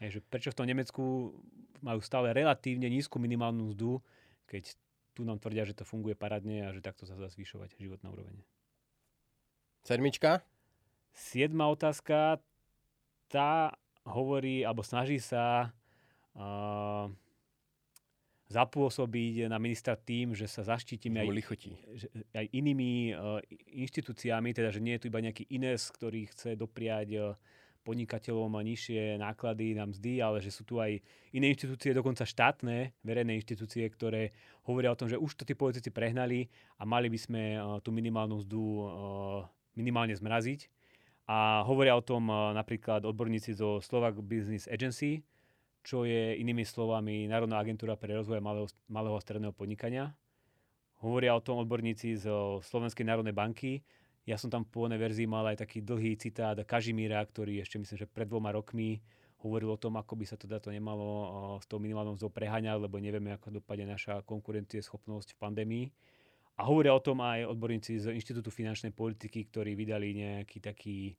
Je, 0.02 0.18
že 0.18 0.20
prečo 0.22 0.54
v 0.54 0.58
tom 0.58 0.66
Nemecku 0.70 1.34
majú 1.82 2.00
stále 2.02 2.30
relatívne 2.30 2.86
nízku 2.86 3.18
minimálnu 3.18 3.74
mzdu, 3.74 3.98
keď 4.46 4.74
tu 5.14 5.22
nám 5.22 5.38
tvrdia, 5.38 5.66
že 5.66 5.78
to 5.78 5.86
funguje 5.86 6.18
paradne 6.18 6.66
a 6.66 6.74
že 6.74 6.82
takto 6.82 7.06
sa 7.06 7.14
dá 7.14 7.30
zvyšovať 7.30 7.78
životná 7.78 8.10
úroveň. 8.10 8.38
Sedmička? 9.86 10.42
Siedma 11.14 11.70
otázka, 11.70 12.42
tá 13.30 13.74
hovorí, 14.02 14.66
alebo 14.66 14.82
snaží 14.82 15.22
sa 15.22 15.70
uh, 16.34 17.06
zapôsobiť 18.54 19.50
na 19.50 19.58
ministra 19.58 19.98
tým, 19.98 20.32
že 20.32 20.46
sa 20.46 20.62
zaštítime 20.62 21.26
aj, 21.26 21.28
aj 22.32 22.46
inými 22.54 23.10
uh, 23.10 23.42
inštitúciami, 23.74 24.54
teda 24.54 24.70
že 24.70 24.78
nie 24.78 24.94
je 24.96 25.02
tu 25.02 25.06
iba 25.10 25.18
nejaký 25.18 25.50
INES, 25.50 25.90
ktorý 25.90 26.30
chce 26.30 26.54
dopriať 26.54 27.08
uh, 27.18 27.34
podnikateľom 27.84 28.56
nižšie 28.64 29.20
náklady 29.20 29.76
na 29.76 29.84
mzdy, 29.84 30.24
ale 30.24 30.40
že 30.40 30.48
sú 30.48 30.64
tu 30.64 30.80
aj 30.80 30.96
iné 31.36 31.52
inštitúcie, 31.52 31.92
dokonca 31.92 32.24
štátne, 32.24 32.96
verejné 33.04 33.36
inštitúcie, 33.36 33.84
ktoré 33.92 34.32
hovoria 34.64 34.90
o 34.90 34.98
tom, 34.98 35.12
že 35.12 35.20
už 35.20 35.36
to 35.36 35.44
tí 35.44 35.52
politici 35.52 35.92
prehnali 35.92 36.48
a 36.80 36.88
mali 36.88 37.12
by 37.12 37.18
sme 37.20 37.42
uh, 37.60 37.78
tú 37.84 37.92
minimálnu 37.92 38.40
mzdu 38.40 38.62
uh, 38.62 38.86
minimálne 39.76 40.16
zmraziť. 40.16 40.72
A 41.28 41.64
hovoria 41.68 41.96
o 41.96 42.04
tom 42.04 42.32
uh, 42.32 42.56
napríklad 42.56 43.04
odborníci 43.04 43.52
zo 43.52 43.84
Slovak 43.84 44.16
Business 44.24 44.64
Agency, 44.68 45.20
čo 45.84 46.08
je 46.08 46.40
inými 46.40 46.64
slovami 46.64 47.28
Národná 47.28 47.60
agentúra 47.60 47.94
pre 48.00 48.16
rozvoj 48.16 48.40
malého, 48.40 48.66
malého 48.88 49.14
a 49.14 49.20
stredného 49.20 49.52
podnikania. 49.52 50.16
Hovoria 51.04 51.36
o 51.36 51.44
tom 51.44 51.60
odborníci 51.60 52.16
zo 52.16 52.64
Slovenskej 52.64 53.04
národnej 53.04 53.36
banky. 53.36 53.84
Ja 54.24 54.40
som 54.40 54.48
tam 54.48 54.64
v 54.64 54.72
pôvodnej 54.72 54.96
verzii 54.96 55.28
mal 55.28 55.44
aj 55.52 55.60
taký 55.60 55.84
dlhý 55.84 56.16
citát 56.16 56.56
Kažimíra, 56.64 57.20
ktorý 57.20 57.60
ešte 57.60 57.76
myslím, 57.76 58.00
že 58.00 58.08
pred 58.08 58.24
dvoma 58.24 58.56
rokmi 58.56 59.04
hovoril 59.44 59.76
o 59.76 59.78
tom, 59.78 60.00
ako 60.00 60.16
by 60.16 60.24
sa 60.24 60.40
to 60.40 60.48
nemalo 60.72 61.60
s 61.60 61.68
tou 61.68 61.76
minimálnou 61.76 62.16
mzdou 62.16 62.32
preháňať, 62.32 62.80
lebo 62.80 62.96
nevieme, 62.96 63.36
ako 63.36 63.60
dopadne 63.60 63.92
naša 63.92 64.24
konkurencieschopnosť 64.24 65.36
v 65.36 65.40
pandémii. 65.44 65.84
A 66.56 66.64
hovoria 66.64 66.96
o 66.96 67.04
tom 67.04 67.20
aj 67.20 67.52
odborníci 67.52 68.00
z 68.00 68.16
Inštitútu 68.16 68.48
finančnej 68.48 68.96
politiky, 68.96 69.44
ktorí 69.52 69.76
vydali 69.76 70.16
nejaký 70.16 70.64
taký 70.64 71.12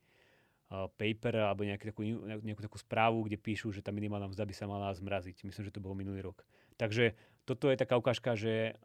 paper 0.70 1.46
alebo 1.46 1.62
nejakú 1.62 1.94
takú, 1.94 2.02
nejakú 2.42 2.62
takú 2.66 2.78
správu, 2.82 3.30
kde 3.30 3.38
píšu, 3.38 3.70
že 3.70 3.86
tá 3.86 3.94
minimálna 3.94 4.30
mzda 4.30 4.44
by 4.50 4.54
sa 4.54 4.66
mala 4.66 4.90
zmraziť. 4.94 5.46
Myslím, 5.46 5.66
že 5.70 5.74
to 5.74 5.84
bolo 5.84 5.94
minulý 5.94 6.26
rok. 6.26 6.42
Takže 6.76 7.14
toto 7.46 7.70
je 7.70 7.78
taká 7.78 7.96
ukážka, 7.96 8.34
že 8.34 8.76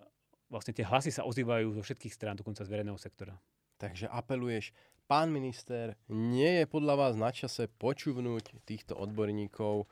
vlastne 0.52 0.76
tie 0.76 0.84
hlasy 0.84 1.14
sa 1.14 1.24
ozývajú 1.24 1.72
zo 1.78 1.82
všetkých 1.82 2.12
strán, 2.12 2.36
dokonca 2.36 2.66
z 2.66 2.70
verejného 2.70 3.00
sektora. 3.00 3.40
Takže 3.80 4.12
apeluješ, 4.12 4.76
pán 5.08 5.32
minister, 5.32 5.96
nie 6.12 6.62
je 6.62 6.66
podľa 6.68 6.94
vás 7.00 7.14
na 7.16 7.32
čase 7.32 7.64
počúvnuť 7.80 8.60
týchto 8.68 8.92
odborníkov, 8.92 9.88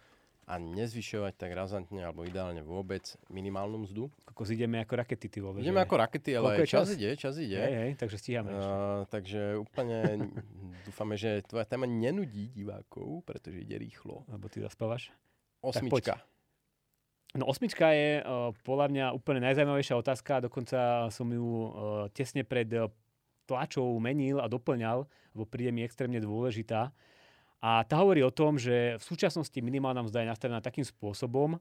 a 0.49 0.57
nezvyšovať 0.57 1.37
tak 1.37 1.53
razantne 1.53 2.01
alebo 2.01 2.25
ideálne 2.25 2.65
vôbec 2.65 3.05
minimálnu 3.29 3.85
mzdu. 3.85 4.09
Ako 4.33 4.49
ideme 4.49 4.81
ako 4.81 4.95
rakety, 4.97 5.29
ty 5.29 5.39
vole. 5.45 5.61
Ideme 5.61 5.85
ako 5.85 6.01
rakety, 6.01 6.33
ale 6.33 6.65
čas? 6.65 6.89
čas 6.89 6.97
ide, 6.97 7.11
čas 7.21 7.35
ide. 7.37 7.61
Hej, 7.61 7.75
hej, 7.77 7.91
takže 8.01 8.17
stíhame. 8.17 8.49
Uh, 8.57 9.05
takže 9.13 9.61
úplne 9.61 10.33
dúfame, 10.89 11.21
že 11.21 11.45
tvoja 11.45 11.69
téma 11.69 11.85
nenudí 11.85 12.49
divákov, 12.49 13.29
pretože 13.29 13.61
ide 13.61 13.77
rýchlo. 13.77 14.25
Lebo 14.33 14.49
ty 14.49 14.65
zaspávaš. 14.65 15.13
Osmička. 15.61 16.25
No 17.37 17.45
osmička 17.45 17.93
je 17.93 18.25
uh, 18.25 18.57
podľa 18.65 18.89
mňa 18.89 19.05
úplne 19.13 19.45
najzaujímavejšia 19.45 20.01
otázka, 20.01 20.49
dokonca 20.49 21.13
som 21.13 21.29
ju 21.29 21.45
uh, 21.45 21.69
tesne 22.17 22.41
pred 22.41 22.73
tlačou 23.45 23.97
menil 24.01 24.41
a 24.41 24.49
doplňal, 24.49 25.09
lebo 25.33 25.45
príde 25.45 25.73
mi 25.73 25.85
extrémne 25.85 26.21
dôležitá. 26.21 26.93
A 27.59 27.83
tá 27.83 27.99
hovorí 27.99 28.23
o 28.23 28.31
tom, 28.31 28.55
že 28.55 28.95
v 28.99 29.03
súčasnosti 29.03 29.59
minimálna 29.59 30.07
mzda 30.07 30.23
je 30.23 30.31
nastavená 30.31 30.61
takým 30.63 30.87
spôsobom, 30.87 31.59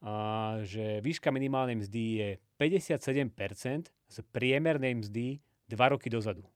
a, 0.00 0.60
že 0.64 1.04
výška 1.04 1.28
minimálnej 1.28 1.76
mzdy 1.84 2.04
je 2.16 2.28
57% 2.56 3.92
z 3.92 4.16
priemernej 4.32 4.96
mzdy 5.04 5.40
2 5.68 5.92
roky 5.92 6.08
dozadu. 6.08 6.46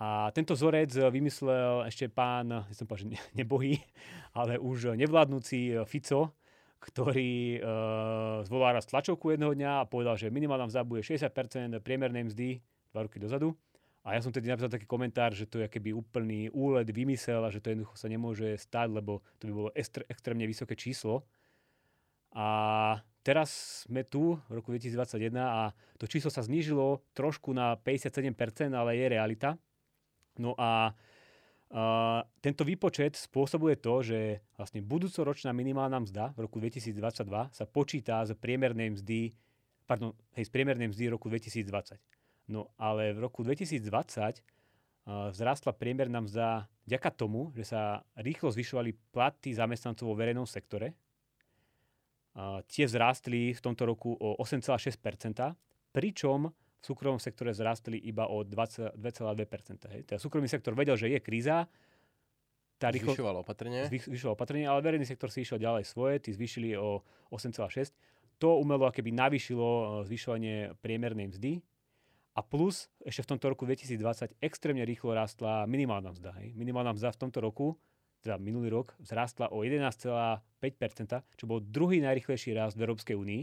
A 0.00 0.32
tento 0.32 0.56
vzorec 0.56 0.88
vymyslel 1.12 1.84
ešte 1.84 2.08
pán, 2.08 2.48
ja 2.48 2.72
som 2.72 2.88
povedal, 2.88 3.12
že 3.12 3.20
nebohý, 3.36 3.76
ale 4.32 4.56
už 4.56 4.96
nevládnúci 4.96 5.76
Fico, 5.84 6.32
ktorý 6.80 7.60
e, 7.60 7.68
zvolal 8.48 8.80
raz 8.80 8.88
tlačovku 8.88 9.36
jedného 9.36 9.52
dňa 9.52 9.84
a 9.84 9.88
povedal, 9.88 10.16
že 10.16 10.32
minimálna 10.32 10.72
mzda 10.72 10.88
bude 10.88 11.04
60% 11.04 11.76
priemernej 11.84 12.32
mzdy 12.32 12.48
2 12.96 13.04
roky 13.04 13.20
dozadu. 13.20 13.52
A 14.00 14.16
ja 14.16 14.20
som 14.24 14.32
tedy 14.32 14.48
napísal 14.48 14.72
taký 14.72 14.88
komentár, 14.88 15.36
že 15.36 15.44
to 15.44 15.60
je 15.60 15.68
keby 15.68 15.92
úplný 15.92 16.48
úled, 16.56 16.88
vymysel 16.88 17.44
a 17.44 17.52
že 17.52 17.60
to 17.60 17.72
jednoducho 17.72 17.96
sa 18.00 18.08
nemôže 18.08 18.56
stať, 18.56 18.88
lebo 18.96 19.20
to 19.36 19.48
by 19.48 19.52
bolo 19.52 19.70
extrémne 20.08 20.48
vysoké 20.48 20.72
číslo. 20.72 21.28
A 22.32 22.96
teraz 23.20 23.84
sme 23.84 24.06
tu 24.08 24.40
v 24.48 24.52
roku 24.56 24.72
2021 24.72 25.36
a 25.36 25.76
to 26.00 26.08
číslo 26.08 26.32
sa 26.32 26.40
znížilo 26.40 27.04
trošku 27.12 27.52
na 27.52 27.76
57%, 27.76 28.72
ale 28.72 28.96
je 28.96 29.06
realita. 29.12 29.60
No 30.40 30.56
a 30.56 30.96
Uh, 31.70 32.26
tento 32.42 32.66
výpočet 32.66 33.14
spôsobuje 33.14 33.78
to, 33.78 34.02
že 34.02 34.42
vlastne 34.58 34.82
budúcoročná 34.82 35.54
minimálna 35.54 36.02
mzda 36.02 36.34
v 36.34 36.50
roku 36.50 36.58
2022 36.58 37.22
sa 37.30 37.62
počíta 37.62 38.26
z 38.26 38.34
priemernej 38.34 38.98
mzdy, 38.98 39.30
pardon, 39.86 40.10
hej, 40.34 40.42
z 40.42 40.50
priemernej 40.50 40.90
mzdy 40.90 41.14
roku 41.14 41.30
2020. 41.30 42.19
No 42.50 42.74
ale 42.74 43.14
v 43.14 43.22
roku 43.22 43.46
2020 43.46 43.78
uh, 43.86 45.30
vzrástla 45.30 45.70
priemerná 45.78 46.18
mzda 46.18 46.66
vďaka 46.90 47.10
tomu, 47.14 47.54
že 47.54 47.70
sa 47.70 48.02
rýchlo 48.18 48.50
zvyšovali 48.50 49.14
platy 49.14 49.54
zamestnancov 49.54 50.10
vo 50.10 50.18
verejnom 50.18 50.42
sektore. 50.42 50.98
Tie 52.70 52.86
vzrástli 52.86 53.54
v 53.54 53.60
tomto 53.62 53.86
roku 53.86 54.14
o 54.14 54.38
8,6%, 54.38 54.98
pričom 55.90 56.50
v 56.50 56.82
súkromnom 56.82 57.18
sektore 57.18 57.50
zrastli 57.50 57.98
iba 57.98 58.30
o 58.30 58.46
2,2%. 58.46 58.94
Teda 60.06 60.18
súkromný 60.18 60.46
sektor 60.46 60.72
vedel, 60.74 60.94
že 60.94 61.10
je 61.10 61.18
kríza, 61.18 61.66
tá 62.80 62.88
rýchlo, 62.88 63.12
zvyšoval 63.12 63.44
opatrenie. 63.44 63.82
Zvyšoval 63.92 64.34
opatrenie, 64.34 64.64
ale 64.64 64.80
verejný 64.80 65.04
sektor 65.04 65.28
si 65.28 65.44
išiel 65.44 65.60
ďalej 65.60 65.84
svoje, 65.84 66.16
tí 66.22 66.30
zvýšili 66.32 66.78
o 66.80 67.04
8,6. 67.28 67.92
To 68.40 68.56
umelo 68.56 68.88
keby 68.88 69.12
navýšilo 69.12 70.00
zvyšovanie 70.08 70.80
priemernej 70.80 71.28
mzdy 71.28 71.60
a 72.30 72.40
plus 72.46 72.86
ešte 73.02 73.26
v 73.26 73.30
tomto 73.36 73.46
roku 73.50 73.66
2020 73.66 74.38
extrémne 74.38 74.86
rýchlo 74.86 75.12
rástla 75.12 75.66
minimálna 75.66 76.14
mzda. 76.14 76.30
Hej. 76.38 76.54
Minimálna 76.54 76.94
mzda 76.94 77.10
v 77.10 77.18
tomto 77.26 77.38
roku, 77.42 77.74
teda 78.22 78.38
minulý 78.38 78.70
rok, 78.70 78.94
zrástla 79.02 79.50
o 79.50 79.66
11,5%, 79.66 80.40
čo 81.36 81.44
bol 81.48 81.58
druhý 81.58 81.98
najrychlejší 82.04 82.54
rast 82.54 82.78
v 82.78 82.86
Európskej 82.86 83.18
únii. 83.18 83.42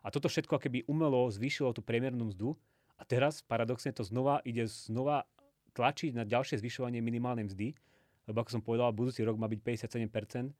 A 0.00 0.08
toto 0.08 0.30
všetko 0.30 0.56
keby 0.62 0.86
umelo 0.88 1.28
zvýšilo 1.28 1.74
tú 1.74 1.82
priemernú 1.84 2.30
mzdu 2.30 2.56
a 2.96 3.02
teraz 3.04 3.44
paradoxne 3.44 3.92
to 3.92 4.06
znova 4.06 4.40
ide 4.46 4.64
znova 4.64 5.28
tlačiť 5.76 6.16
na 6.16 6.24
ďalšie 6.24 6.60
zvyšovanie 6.60 7.02
minimálnej 7.04 7.48
mzdy, 7.50 7.76
lebo 8.28 8.40
ako 8.40 8.60
som 8.60 8.62
povedal, 8.62 8.94
budúci 8.94 9.26
rok 9.26 9.36
má 9.36 9.50
byť 9.50 9.60
57% 9.60 10.06
eh, 10.06 10.52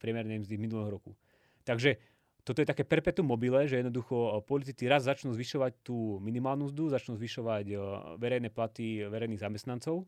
priemernej 0.00 0.42
mzdy 0.42 0.54
minulého 0.56 0.90
roku. 0.90 1.14
Takže 1.62 2.00
toto 2.44 2.60
je 2.60 2.68
také 2.68 2.84
perpetuum 2.84 3.28
mobile, 3.28 3.68
že 3.68 3.80
jednoducho 3.80 4.16
eh, 4.16 4.32
politici 4.44 4.86
raz 4.86 5.06
začnú 5.06 5.32
zvyšovať 5.32 5.84
tú 5.84 6.18
minimálnu 6.20 6.68
mzdu, 6.68 6.92
začnú 6.92 7.16
zvyšovať 7.16 7.66
eh, 7.70 7.78
verejné 8.18 8.48
platy 8.50 9.06
verejných 9.08 9.42
zamestnancov 9.42 10.04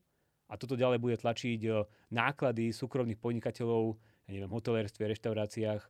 a 0.52 0.60
toto 0.60 0.76
ďalej 0.76 1.00
bude 1.00 1.16
tlačiť 1.16 1.64
náklady 2.12 2.76
súkromných 2.76 3.16
podnikateľov, 3.16 3.96
ja 4.28 4.30
neviem, 4.36 4.52
hotelérstve, 4.52 5.08
reštauráciách, 5.08 5.80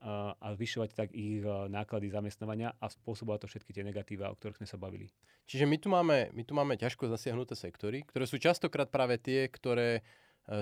a 0.00 0.56
zvyšovať 0.56 0.90
tak 0.96 1.08
ich 1.12 1.44
náklady 1.44 2.08
zamestnávania 2.08 2.72
a 2.80 2.88
spôsobovať 2.88 3.44
to 3.44 3.50
všetky 3.52 3.70
tie 3.76 3.84
negatíva, 3.84 4.32
o 4.32 4.36
ktorých 4.36 4.64
sme 4.64 4.68
sa 4.68 4.80
bavili. 4.80 5.12
Čiže 5.44 5.68
my 5.68 5.76
tu 5.76 5.92
máme, 5.92 6.32
my 6.32 6.42
tu 6.48 6.56
máme 6.56 6.80
ťažko 6.80 7.12
zasiahnuté 7.12 7.52
sektory, 7.52 8.08
ktoré 8.08 8.24
sú 8.24 8.40
častokrát 8.40 8.88
práve 8.88 9.20
tie, 9.20 9.44
ktoré 9.52 10.00
e, 10.00 10.02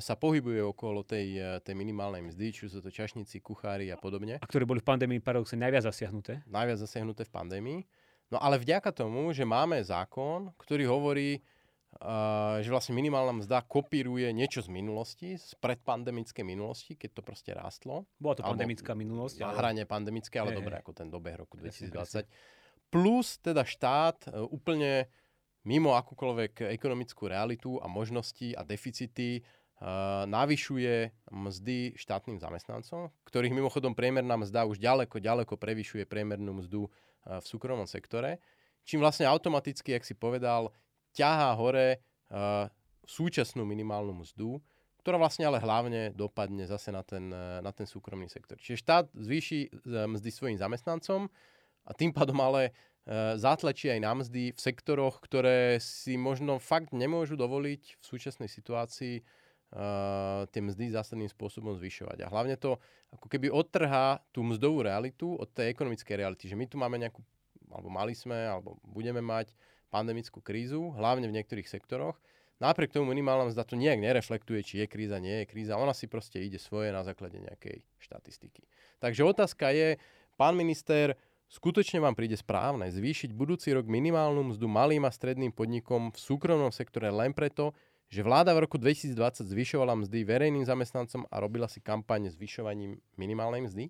sa 0.04 0.14
pohybujú 0.20 0.76
okolo 0.76 1.00
tej, 1.00 1.40
e, 1.40 1.64
tej 1.64 1.72
minimálnej 1.72 2.20
mzdy, 2.28 2.52
či 2.52 2.68
sú 2.68 2.84
to 2.84 2.92
čašníci, 2.92 3.40
kuchári 3.40 3.88
a 3.88 3.96
podobne. 3.96 4.36
A 4.36 4.44
ktoré 4.44 4.68
boli 4.68 4.84
v 4.84 4.88
pandémii 4.92 5.24
paradoxne 5.24 5.56
najviac 5.56 5.88
zasiahnuté. 5.88 6.44
Najviac 6.44 6.78
zasiahnuté 6.84 7.24
v 7.24 7.32
pandémii. 7.32 7.78
No 8.28 8.36
ale 8.36 8.60
vďaka 8.60 8.92
tomu, 8.92 9.32
že 9.32 9.48
máme 9.48 9.80
zákon, 9.80 10.52
ktorý 10.60 10.84
hovorí, 10.88 11.40
Uh, 11.88 12.60
že 12.60 12.68
vlastne 12.68 12.92
minimálna 12.92 13.40
mzda 13.40 13.64
kopíruje 13.64 14.28
niečo 14.36 14.60
z 14.60 14.68
minulosti, 14.68 15.40
z 15.40 15.56
predpandemickej 15.56 16.44
minulosti, 16.44 16.92
keď 16.94 17.10
to 17.16 17.22
proste 17.24 17.50
rástlo. 17.56 18.04
Bola 18.20 18.36
to 18.36 18.44
pandemická 18.44 18.92
minulosť. 18.92 19.40
Na 19.40 19.50
ale... 19.50 19.56
hrane 19.56 19.82
pandemické, 19.88 20.36
ale 20.36 20.52
dobre, 20.52 20.76
ako 20.76 20.92
ten 20.92 21.08
dobeh 21.08 21.40
roku 21.40 21.56
2020. 21.56 22.28
Plus 22.92 23.40
teda 23.40 23.64
štát 23.64 24.28
uh, 24.28 24.44
úplne 24.52 25.08
mimo 25.64 25.96
akúkoľvek 25.96 26.70
ekonomickú 26.76 27.24
realitu 27.26 27.80
a 27.80 27.88
možnosti 27.88 28.52
a 28.52 28.62
deficity 28.62 29.40
navyšuje 30.26 31.14
mzdy 31.30 31.94
štátnym 31.94 32.42
zamestnancom, 32.42 33.14
ktorých 33.22 33.54
mimochodom 33.54 33.94
priemerná 33.94 34.34
mzda 34.34 34.66
už 34.66 34.82
ďaleko, 34.82 35.22
ďaleko 35.22 35.54
prevyšuje 35.54 36.02
priemernú 36.02 36.58
mzdu 36.58 36.90
uh, 36.90 37.38
v 37.38 37.46
súkromnom 37.46 37.86
sektore. 37.86 38.42
Čím 38.82 38.98
vlastne 38.98 39.30
automaticky, 39.30 39.94
jak 39.94 40.02
si 40.02 40.18
povedal, 40.18 40.74
ťahá 41.14 41.54
hore 41.54 42.02
uh, 42.34 42.66
súčasnú 43.06 43.62
minimálnu 43.62 44.26
mzdu, 44.26 44.58
ktorá 45.06 45.14
vlastne 45.14 45.46
ale 45.46 45.62
hlavne 45.62 46.10
dopadne 46.10 46.66
zase 46.68 46.92
na 46.92 47.00
ten, 47.00 47.30
na 47.62 47.72
ten 47.72 47.88
súkromný 47.88 48.28
sektor. 48.28 48.60
Čiže 48.60 48.82
štát 48.82 49.06
zvýši 49.16 49.72
mzdy 49.88 50.28
svojim 50.28 50.58
zamestnancom 50.60 51.30
a 51.88 51.90
tým 51.96 52.12
pádom 52.12 52.36
ale 52.44 52.76
zatlačí 53.40 53.88
aj 53.88 54.04
na 54.04 54.12
mzdy 54.12 54.52
v 54.52 54.60
sektoroch, 54.60 55.24
ktoré 55.24 55.80
si 55.80 56.20
možno 56.20 56.60
fakt 56.60 56.92
nemôžu 56.92 57.40
dovoliť 57.40 57.96
v 57.96 58.04
súčasnej 58.04 58.52
situácii 58.52 59.24
uh, 59.72 60.48
tie 60.48 60.60
mzdy 60.64 60.94
zásadným 60.94 61.28
spôsobom 61.28 61.76
zvyšovať. 61.76 62.24
A 62.24 62.30
hlavne 62.32 62.56
to 62.56 62.80
ako 63.12 63.26
keby 63.28 63.48
odtrhá 63.48 64.20
tú 64.32 64.44
mzdovú 64.44 64.84
realitu 64.84 65.36
od 65.36 65.48
tej 65.52 65.72
ekonomickej 65.72 66.14
reality. 66.16 66.44
Že 66.48 66.56
my 66.56 66.66
tu 66.68 66.76
máme 66.76 66.96
nejakú, 67.00 67.20
alebo 67.72 67.88
mali 67.88 68.12
sme, 68.12 68.36
alebo 68.36 68.76
budeme 68.84 69.20
mať 69.20 69.52
pandemickú 69.88 70.44
krízu, 70.44 70.92
hlavne 70.96 71.28
v 71.28 71.36
niektorých 71.40 71.68
sektoroch. 71.68 72.20
Napriek 72.58 72.90
tomu 72.90 73.14
minimálna 73.14 73.54
mzda 73.54 73.62
to 73.62 73.78
nejak 73.78 74.02
nereflektuje, 74.02 74.60
či 74.66 74.74
je 74.82 74.86
kríza, 74.90 75.22
nie 75.22 75.42
je 75.42 75.46
kríza. 75.46 75.78
Ona 75.78 75.94
si 75.94 76.10
proste 76.10 76.42
ide 76.42 76.58
svoje 76.58 76.90
na 76.90 77.06
základe 77.06 77.38
nejakej 77.38 77.86
štatistiky. 78.02 78.66
Takže 78.98 79.22
otázka 79.22 79.70
je, 79.70 79.94
pán 80.34 80.58
minister, 80.58 81.14
skutočne 81.46 82.02
vám 82.02 82.18
príde 82.18 82.34
správne 82.34 82.90
zvýšiť 82.90 83.30
budúci 83.30 83.70
rok 83.70 83.86
minimálnu 83.86 84.52
mzdu 84.52 84.66
malým 84.66 85.06
a 85.06 85.14
stredným 85.14 85.54
podnikom 85.54 86.10
v 86.10 86.18
súkromnom 86.18 86.74
sektore 86.74 87.14
len 87.14 87.30
preto, 87.30 87.78
že 88.08 88.24
vláda 88.24 88.56
v 88.56 88.64
roku 88.64 88.80
2020 88.80 89.14
zvyšovala 89.44 89.94
mzdy 90.04 90.24
verejným 90.24 90.64
zamestnancom 90.64 91.28
a 91.28 91.36
robila 91.40 91.68
si 91.68 91.84
kampaň 91.84 92.32
zvyšovaním 92.32 93.00
minimálnej 93.20 93.64
mzdy? 93.68 93.84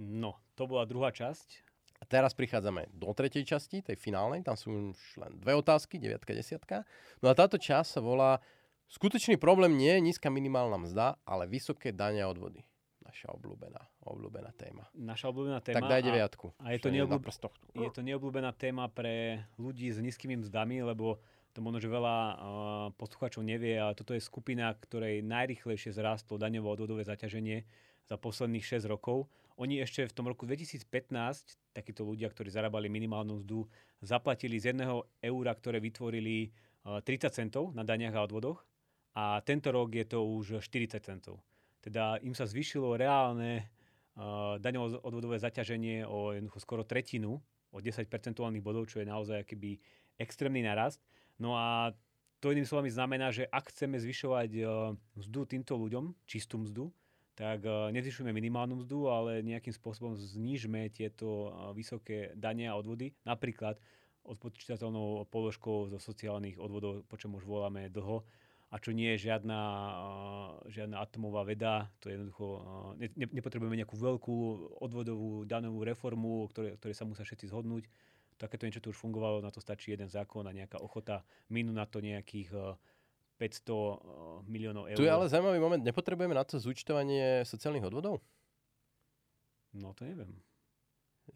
No, 0.00 0.38
to 0.56 0.70
bola 0.70 0.88
druhá 0.88 1.12
časť 1.12 1.66
a 2.00 2.08
teraz 2.08 2.32
prichádzame 2.32 2.88
do 2.96 3.12
tretej 3.12 3.44
časti, 3.44 3.84
tej 3.84 4.00
finálnej, 4.00 4.40
tam 4.40 4.56
sú 4.56 4.96
už 4.96 5.20
len 5.20 5.36
dve 5.36 5.52
otázky, 5.52 6.00
deviatka, 6.00 6.32
desiatka. 6.32 6.88
No 7.20 7.28
a 7.28 7.36
táto 7.36 7.60
časť 7.60 7.98
sa 7.98 8.00
volá 8.00 8.40
Skutočný 8.90 9.38
problém 9.38 9.78
nie 9.78 9.94
je 9.94 10.02
nízka 10.02 10.26
minimálna 10.34 10.74
mzda, 10.82 11.14
ale 11.22 11.46
vysoké 11.46 11.94
dania 11.94 12.26
odvody. 12.26 12.66
Naša 13.06 13.30
obľúbená, 13.38 13.78
obľúbená 14.02 14.50
téma. 14.58 14.90
Naša 14.98 15.30
obľúbená 15.30 15.62
téma. 15.62 15.78
Tak 15.78 15.86
daj 15.86 16.02
deviatku. 16.02 16.46
A, 16.58 16.62
a 16.62 16.68
je, 16.74 16.78
to 16.82 16.90
neobľúb... 16.90 17.22
je 17.74 17.90
to 17.94 18.02
neobľúbená 18.02 18.50
téma 18.50 18.90
pre 18.90 19.46
ľudí 19.62 19.94
s 19.94 20.02
nízkymi 20.02 20.42
mzdami, 20.42 20.82
lebo 20.82 21.22
to 21.52 21.58
možno, 21.62 21.82
že 21.82 21.90
veľa 21.90 22.16
uh, 22.16 22.36
poslucháčov 22.94 23.42
nevie, 23.42 23.74
ale 23.74 23.98
toto 23.98 24.14
je 24.14 24.22
skupina, 24.22 24.70
ktorej 24.74 25.26
najrychlejšie 25.26 25.90
zrástlo 25.90 26.38
daňovo 26.38 26.70
odvodové 26.70 27.02
zaťaženie 27.02 27.66
za 28.06 28.14
posledných 28.18 28.62
6 28.62 28.86
rokov. 28.86 29.26
Oni 29.60 29.82
ešte 29.82 30.06
v 30.06 30.14
tom 30.14 30.26
roku 30.30 30.46
2015, 30.46 30.86
takíto 31.74 32.06
ľudia, 32.06 32.30
ktorí 32.32 32.48
zarábali 32.48 32.88
minimálnu 32.88 33.44
mzdu, 33.44 33.66
zaplatili 34.00 34.56
z 34.56 34.72
jedného 34.72 35.04
eura, 35.20 35.52
ktoré 35.52 35.82
vytvorili 35.82 36.50
30 36.82 37.04
eh, 37.04 37.30
centov 37.30 37.76
na 37.76 37.84
daniach 37.84 38.16
a 38.16 38.24
odvodoch 38.24 38.64
a 39.14 39.42
tento 39.42 39.74
rok 39.74 39.90
je 39.90 40.06
to 40.06 40.22
už 40.22 40.62
40 40.62 41.02
centov. 41.02 41.42
Teda 41.82 42.16
im 42.22 42.36
sa 42.36 42.44
zvyšilo 42.44 42.94
reálne 42.94 43.64
uh, 44.14 44.60
daňovo-odvodové 44.60 45.40
zaťaženie 45.40 46.04
o 46.04 46.36
skoro 46.60 46.84
tretinu, 46.84 47.40
o 47.72 47.78
10 47.80 48.06
percentuálnych 48.06 48.62
bodov, 48.62 48.86
čo 48.86 49.00
je 49.00 49.08
naozaj 49.08 49.42
akýby 49.42 49.80
extrémny 50.20 50.60
narast. 50.60 51.00
No 51.40 51.56
a 51.56 51.96
to 52.38 52.52
iným 52.52 52.68
slovami 52.68 52.92
znamená, 52.92 53.32
že 53.32 53.48
ak 53.48 53.72
chceme 53.72 53.96
zvyšovať 53.96 54.50
uh, 54.60 54.92
mzdu 55.16 55.40
týmto 55.48 55.76
ľuďom, 55.76 56.12
čistú 56.28 56.60
mzdu, 56.60 56.92
tak 57.40 57.64
eh, 57.64 57.72
nezvyšujeme 57.96 58.36
minimálnu 58.36 58.84
mzdu, 58.84 59.08
ale 59.08 59.40
nejakým 59.40 59.72
spôsobom 59.72 60.12
znížme 60.20 60.92
tieto 60.92 61.48
eh, 61.48 61.50
vysoké 61.72 62.36
dane 62.36 62.68
a 62.68 62.76
odvody. 62.76 63.16
Napríklad 63.24 63.80
odpočítateľnou 64.28 65.24
položkou 65.32 65.88
zo 65.88 65.96
sociálnych 65.96 66.60
odvodov, 66.60 67.08
po 67.08 67.16
čom 67.16 67.32
už 67.40 67.48
voláme 67.48 67.88
dlho, 67.88 68.20
a 68.70 68.78
čo 68.78 68.92
nie 68.92 69.16
je 69.16 69.32
žiadna, 69.32 69.60
eh, 69.64 70.76
žiadna 70.76 71.00
atomová 71.00 71.48
veda, 71.48 71.88
to 72.04 72.12
je 72.12 72.20
jednoducho, 72.20 72.46
ne, 73.00 73.08
nepotrebujeme 73.16 73.80
nejakú 73.80 73.96
veľkú 73.96 74.36
odvodovú 74.84 75.48
danovú 75.48 75.80
reformu, 75.80 76.44
ktoré, 76.52 76.76
ktoré 76.76 76.92
sa 76.92 77.08
musia 77.08 77.24
všetci 77.24 77.48
zhodnúť. 77.48 77.88
Takéto 78.40 78.64
niečo 78.64 78.80
tu 78.80 78.88
už 78.88 78.96
fungovalo, 78.96 79.44
na 79.44 79.52
to 79.52 79.60
stačí 79.60 79.92
jeden 79.92 80.08
zákon 80.08 80.48
a 80.48 80.56
nejaká 80.56 80.80
ochota, 80.80 81.20
minú 81.52 81.76
na 81.76 81.84
to 81.84 82.00
nejakých 82.00 82.48
500 83.40 83.40
eh, 83.40 83.96
miliónov 84.48 84.84
eur. 84.88 84.96
Tu 84.96 85.04
je 85.04 85.12
ale 85.12 85.28
zaujímavý 85.28 85.60
moment. 85.60 85.80
Nepotrebujeme 85.80 86.36
na 86.36 86.44
to 86.48 86.60
zúčtovanie 86.60 87.44
sociálnych 87.48 87.88
odvodov? 87.88 88.24
No 89.76 89.96
to 89.96 90.04
neviem. 90.04 90.36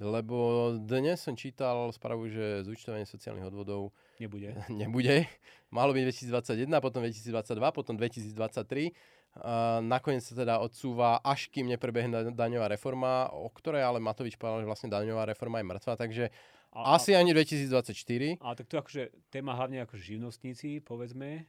Lebo 0.02 0.74
dnes 0.74 1.22
som 1.22 1.38
čítal 1.38 1.86
správu, 1.94 2.26
že 2.26 2.66
zúčtovanie 2.66 3.06
sociálnych 3.06 3.46
odvodov 3.46 3.94
nebude. 4.18 4.50
nebude. 4.82 5.30
Malo 5.70 5.94
byť 5.94 6.28
2021, 6.30 6.82
potom 6.82 7.00
2022, 7.06 7.70
potom 7.70 7.94
2023. 7.94 8.90
Uh, 9.34 9.82
nakoniec 9.82 10.22
sa 10.22 10.34
teda 10.38 10.62
odsúva, 10.62 11.18
až 11.18 11.50
kým 11.50 11.66
neprebehne 11.66 12.30
daňová 12.38 12.70
reforma, 12.70 13.26
o 13.34 13.50
ktorej 13.50 13.82
ale 13.82 13.98
Matovič 13.98 14.38
povedal, 14.38 14.62
že 14.62 14.70
vlastne 14.70 14.90
daňová 14.94 15.26
reforma 15.26 15.58
je 15.58 15.66
mŕtva, 15.74 15.98
takže 15.98 16.30
a, 16.74 16.98
asi 16.98 17.14
ani 17.14 17.30
2024. 17.30 18.42
Ale 18.42 18.54
tak 18.58 18.66
to 18.66 18.74
akože 18.82 19.02
téma 19.30 19.54
hlavne 19.54 19.78
ako 19.86 19.94
živnostníci, 19.94 20.82
povedzme, 20.82 21.46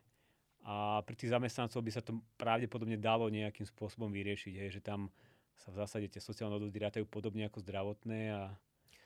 a 0.65 1.01
pri 1.05 1.15
tých 1.17 1.33
zamestnancov 1.33 1.81
by 1.81 1.91
sa 1.93 2.01
to 2.01 2.21
pravdepodobne 2.37 2.97
dalo 2.97 3.29
nejakým 3.29 3.65
spôsobom 3.65 4.09
vyriešiť, 4.13 4.53
hej, 4.57 4.69
že 4.77 4.81
tam 4.81 5.09
sa 5.57 5.73
v 5.73 5.81
zásade 5.81 6.07
tie 6.09 6.21
sociálne 6.21 6.57
odvody 6.57 6.77
rátajú 6.77 7.05
podobne 7.09 7.49
ako 7.49 7.61
zdravotné 7.61 8.33
a 8.33 8.41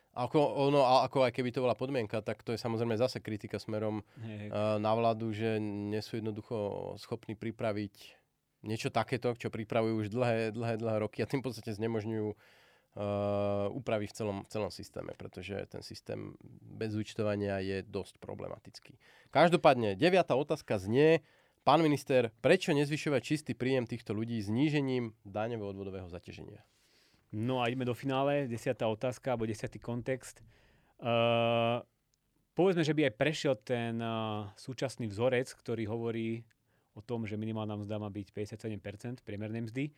ako, 0.10 0.42
ono, 0.42 1.06
ako 1.06 1.30
aj 1.30 1.32
keby 1.38 1.54
to 1.54 1.62
bola 1.62 1.78
podmienka, 1.78 2.18
tak 2.26 2.42
to 2.42 2.52
je 2.52 2.60
samozrejme 2.60 2.98
zase 2.98 3.22
kritika 3.22 3.62
smerom 3.62 4.02
hey. 4.26 4.50
uh, 4.50 4.82
na 4.82 4.92
vládu, 4.98 5.30
že 5.30 5.62
nie 5.62 6.02
sú 6.02 6.18
jednoducho 6.18 6.58
schopní 6.98 7.38
pripraviť 7.38 8.18
niečo 8.66 8.90
takéto, 8.90 9.38
čo 9.38 9.54
pripravujú 9.54 9.94
už 10.04 10.08
dlhé, 10.10 10.50
dlhé, 10.52 10.82
dlhé 10.82 10.98
roky 10.98 11.22
a 11.22 11.30
tým 11.30 11.46
v 11.46 11.54
podstate 11.54 11.78
znemožňujú 11.78 12.26
uh, 12.26 12.38
úpravy 13.70 14.10
v 14.10 14.14
celom, 14.14 14.38
v 14.44 14.50
celom 14.50 14.72
systéme, 14.74 15.14
pretože 15.16 15.56
ten 15.70 15.86
systém 15.86 16.34
bez 16.62 16.98
účtovania 16.98 17.62
je 17.62 17.86
dosť 17.86 18.18
problematický. 18.18 18.98
Každopádne, 19.30 19.94
deviatá 19.94 20.34
otázka 20.34 20.82
znie, 20.82 21.22
pán 21.62 21.86
minister, 21.86 22.34
prečo 22.42 22.74
nezvyšovať 22.74 23.22
čistý 23.22 23.52
príjem 23.54 23.86
týchto 23.86 24.12
ľudí 24.12 24.42
znížením 24.42 25.14
daňového 25.22 25.70
odvodového 25.70 26.10
zaťaženia? 26.10 26.66
No 27.30 27.62
a 27.62 27.70
ideme 27.70 27.86
do 27.86 27.94
finále, 27.94 28.50
desiatá 28.50 28.90
otázka, 28.90 29.38
alebo 29.38 29.46
desiatý 29.46 29.78
kontext. 29.78 30.42
Uh, 30.98 31.86
povedzme, 32.58 32.82
že 32.82 32.98
by 32.98 33.06
aj 33.06 33.14
prešiel 33.22 33.54
ten 33.62 34.02
uh, 34.02 34.50
súčasný 34.58 35.06
vzorec, 35.06 35.46
ktorý 35.54 35.86
hovorí 35.86 36.42
o 36.98 37.06
tom, 37.06 37.30
že 37.30 37.38
minimálna 37.38 37.78
mzda 37.80 38.02
má 38.02 38.10
byť 38.10 38.34
57% 38.34 39.22
priemernej 39.22 39.70
mzdy. 39.70 39.94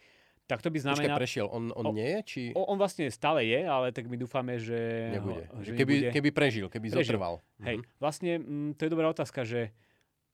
Tak 0.52 0.60
to 0.60 0.68
by 0.68 0.80
znamená... 0.84 1.16
Počkaj, 1.16 1.22
prešiel. 1.24 1.48
On, 1.48 1.72
on 1.72 1.86
o, 1.88 1.92
nie 1.96 2.04
je? 2.04 2.20
Či... 2.28 2.42
On 2.52 2.76
vlastne 2.76 3.08
stále 3.08 3.48
je, 3.48 3.64
ale 3.64 3.96
tak 3.96 4.12
my 4.12 4.20
dúfame, 4.20 4.60
že... 4.60 5.16
Nebude. 5.16 5.48
Že 5.64 5.72
keby, 5.80 5.94
nebude... 5.96 6.10
keby 6.12 6.30
prežil, 6.36 6.68
keby 6.68 6.88
prežil. 6.92 7.08
zotrval. 7.08 7.40
Hej, 7.64 7.80
mhm. 7.80 7.84
vlastne 8.04 8.32
m, 8.36 8.44
mm, 8.44 8.70
to 8.76 8.82
je 8.84 8.92
dobrá 8.92 9.08
otázka, 9.08 9.48
že 9.48 9.72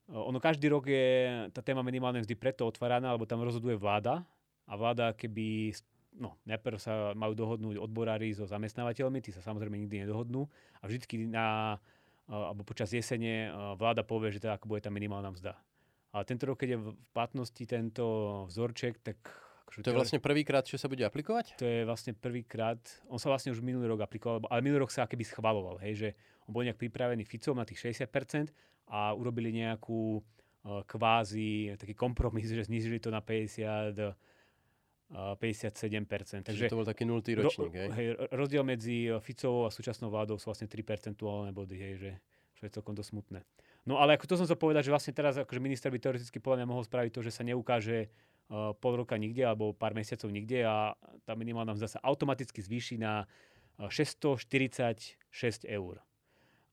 ono 0.10 0.42
každý 0.42 0.74
rok 0.74 0.90
je 0.90 1.08
tá 1.54 1.62
téma 1.62 1.86
minimálnej 1.86 2.26
mzdy 2.26 2.34
preto 2.34 2.66
otváraná, 2.66 3.14
lebo 3.14 3.30
tam 3.30 3.46
rozhoduje 3.46 3.78
vláda 3.78 4.26
a 4.66 4.74
vláda 4.74 5.14
keby 5.14 5.76
no, 6.18 6.34
najprv 6.50 6.78
sa 6.82 7.14
majú 7.14 7.38
dohodnúť 7.38 7.78
odborári 7.78 8.34
so 8.34 8.50
zamestnávateľmi, 8.50 9.22
tí 9.22 9.30
sa 9.30 9.44
samozrejme 9.46 9.78
nikdy 9.86 10.08
nedohodnú 10.08 10.50
a 10.82 10.84
vždycky 10.90 11.28
na, 11.28 11.78
alebo 12.26 12.66
počas 12.66 12.90
jesene 12.90 13.54
vláda 13.78 14.02
povie, 14.02 14.34
že 14.34 14.42
teda 14.42 14.58
ako 14.58 14.72
bude 14.72 14.82
tá 14.82 14.90
minimálna 14.90 15.30
mzda. 15.30 15.54
Ale 16.16 16.24
tento 16.24 16.48
rok, 16.50 16.58
keď 16.64 16.70
je 16.74 16.80
v 16.82 16.90
platnosti 17.14 17.64
tento 17.68 18.06
vzorček, 18.50 18.98
tak... 19.04 19.20
Akože 19.68 19.84
to 19.84 19.92
je 19.92 20.00
vlastne 20.00 20.24
prvýkrát, 20.24 20.64
čo 20.64 20.80
sa 20.80 20.88
bude 20.88 21.04
aplikovať? 21.04 21.60
To 21.60 21.68
je 21.68 21.84
vlastne 21.84 22.16
prvýkrát, 22.16 22.80
on 23.12 23.20
sa 23.20 23.28
vlastne 23.28 23.52
už 23.52 23.60
minulý 23.60 23.92
rok 23.92 24.08
aplikoval, 24.08 24.40
ale 24.48 24.64
minulý 24.64 24.88
rok 24.88 24.96
sa 24.96 25.04
akéby 25.04 25.28
schvaloval, 25.28 25.76
hej, 25.84 25.94
že 26.00 26.10
on 26.48 26.56
bol 26.56 26.64
nejak 26.64 26.80
pripravený 26.80 27.28
Ficom 27.28 27.60
na 27.60 27.68
tých 27.68 27.92
60% 27.92 28.48
a 28.88 29.12
urobili 29.12 29.52
nejakú 29.52 30.24
kvázi 30.88 31.76
taký 31.76 31.92
kompromis, 31.92 32.48
že 32.48 32.64
znižili 32.64 33.04
to 33.04 33.12
na 33.12 33.20
50 33.20 34.16
57%. 35.08 36.52
Takže 36.52 36.68
to 36.68 36.76
bol 36.76 36.84
taký 36.84 37.08
nultý 37.08 37.32
ročník, 37.32 37.72
ro, 37.72 37.96
hej? 37.96 38.20
Rozdiel 38.28 38.64
medzi 38.68 39.08
Ficovou 39.24 39.64
a 39.64 39.72
súčasnou 39.72 40.12
vládou 40.12 40.36
sú 40.36 40.52
vlastne 40.52 40.68
3 40.68 40.84
percentuálne 40.84 41.56
body, 41.56 41.76
hej, 41.80 41.94
že, 41.96 42.12
čo 42.60 42.68
je 42.68 42.72
celkom 42.76 42.92
dosť 42.92 43.16
smutné. 43.16 43.40
No 43.88 44.04
ale 44.04 44.20
ako 44.20 44.28
to 44.28 44.36
som 44.36 44.44
sa 44.44 44.60
povedať, 44.60 44.92
že 44.92 44.92
vlastne 44.92 45.16
teraz 45.16 45.40
akože 45.40 45.64
minister 45.64 45.88
by 45.88 46.00
teoreticky 46.04 46.44
podľa 46.44 46.60
mňa 46.60 46.68
mohol 46.68 46.84
spraviť 46.84 47.12
to, 47.16 47.24
že 47.24 47.32
sa 47.32 47.48
neukáže 47.48 48.12
uh, 48.12 48.37
pol 48.52 48.94
roka 48.96 49.20
nikde 49.20 49.44
alebo 49.44 49.76
pár 49.76 49.92
mesiacov 49.92 50.32
nikde 50.32 50.64
a 50.64 50.96
tá 51.28 51.36
minimálna 51.36 51.76
mzda 51.76 52.00
sa 52.00 52.04
automaticky 52.04 52.64
zvýši 52.64 52.96
na 52.96 53.28
646 53.78 55.68
eur. 55.68 56.00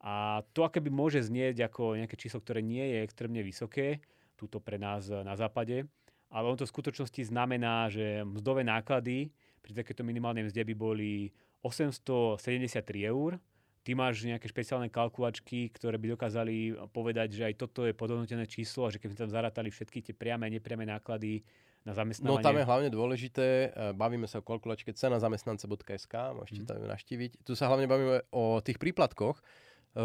A 0.05 0.45
to 0.53 0.69
aké 0.69 0.85
by 0.85 0.93
môže 0.93 1.25
znieť 1.25 1.67
ako 1.67 1.97
nejaké 1.97 2.15
číslo, 2.15 2.39
ktoré 2.45 2.61
nie 2.61 2.85
je 2.85 2.99
extrémne 3.03 3.41
vysoké, 3.41 4.05
túto 4.37 4.61
pre 4.61 4.77
nás 4.77 5.09
na 5.09 5.35
západe, 5.35 5.89
ale 6.29 6.45
on 6.51 6.59
to 6.59 6.67
v 6.67 6.75
skutočnosti 6.75 7.31
znamená, 7.31 7.89
že 7.89 8.27
mzdové 8.27 8.67
náklady 8.67 9.31
pri 9.65 9.73
takéto 9.73 10.05
minimálnej 10.05 10.45
mzde 10.45 10.61
by 10.67 10.75
boli 10.77 11.33
873 11.65 12.77
eur. 13.09 13.41
Ty 13.85 13.93
máš 13.93 14.25
nejaké 14.25 14.49
špeciálne 14.49 14.89
kalkulačky, 14.89 15.69
ktoré 15.77 16.01
by 16.01 16.17
dokázali 16.17 16.73
povedať, 16.89 17.37
že 17.37 17.43
aj 17.53 17.55
toto 17.61 17.85
je 17.85 17.93
podhodnotené 17.93 18.49
číslo 18.49 18.89
a 18.89 18.93
že 18.93 18.97
keby 18.97 19.13
tam 19.13 19.29
zarátali 19.29 19.69
všetky 19.69 20.01
tie 20.01 20.15
priame 20.17 20.49
a 20.49 20.55
nepriame 20.57 20.89
náklady 20.89 21.45
na 21.85 21.93
zamestnávanie. 21.93 22.41
No 22.41 22.41
tam 22.41 22.57
je 22.57 22.65
hlavne 22.65 22.89
dôležité, 22.89 23.47
e, 23.69 23.69
bavíme 23.93 24.25
sa 24.25 24.41
o 24.41 24.47
kalkulačke 24.47 24.97
cena 24.97 25.21
zamestnance.sk, 25.21 26.15
môžete 26.33 26.65
mm. 26.65 26.69
tam 26.73 26.81
naštíviť. 26.89 27.45
Tu 27.45 27.53
sa 27.53 27.69
hlavne 27.69 27.85
bavíme 27.85 28.25
o 28.33 28.65
tých 28.65 28.81
príplatkoch, 28.81 29.37
e, 29.37 29.43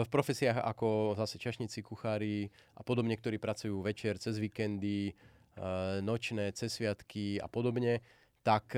v 0.04 0.10
profesiách 0.12 0.60
ako 0.60 1.16
zase 1.16 1.40
čašníci, 1.40 1.80
kuchári 1.80 2.52
a 2.76 2.84
podobne, 2.84 3.16
ktorí 3.16 3.40
pracujú 3.40 3.80
večer, 3.80 4.20
cez 4.20 4.44
víkendy, 4.44 5.16
Eh, 5.60 6.00
nočné, 6.00 6.56
cez 6.56 6.72
sviatky 6.72 7.36
a 7.44 7.52
podobne, 7.52 8.00
tak 8.48 8.72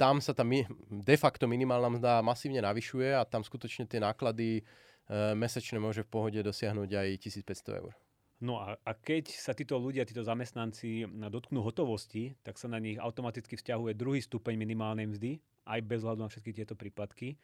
tam 0.00 0.24
sa 0.24 0.32
tam 0.32 0.48
de 0.88 1.16
facto 1.20 1.44
minimálna 1.44 2.00
mzda 2.00 2.24
masívne 2.24 2.64
navyšuje 2.64 3.12
a 3.12 3.28
tam 3.28 3.44
skutočne 3.44 3.84
tie 3.84 4.00
náklady 4.00 4.64
eh, 4.64 5.36
mesačne 5.36 5.76
môže 5.76 6.00
v 6.00 6.08
pohode 6.08 6.40
dosiahnuť 6.40 6.88
aj 6.88 7.08
1500 7.44 7.80
eur. 7.84 7.92
No 8.40 8.56
a, 8.56 8.72
a 8.80 8.96
keď 8.96 9.36
sa 9.36 9.52
títo 9.52 9.76
ľudia, 9.76 10.08
títo 10.08 10.24
zamestnanci 10.24 11.04
dotknú 11.28 11.60
hotovosti, 11.60 12.32
tak 12.40 12.56
sa 12.56 12.72
na 12.72 12.80
nich 12.80 12.96
automaticky 12.96 13.52
vzťahuje 13.60 13.92
druhý 13.92 14.24
stupeň 14.24 14.56
minimálnej 14.56 15.12
mzdy, 15.12 15.36
aj 15.68 15.80
bez 15.84 16.00
hľadu 16.00 16.24
na 16.24 16.32
všetky 16.32 16.56
tieto 16.56 16.72
príplatky. 16.72 17.36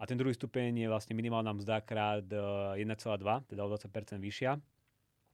A 0.00 0.08
ten 0.08 0.16
druhý 0.16 0.32
stupeň 0.32 0.72
je 0.72 0.88
vlastne 0.88 1.12
minimálna 1.12 1.52
mzda 1.52 1.84
krát 1.84 2.24
1,2, 2.24 2.80
teda 3.44 3.60
o 3.60 3.68
20% 3.68 4.16
vyššia. 4.24 4.56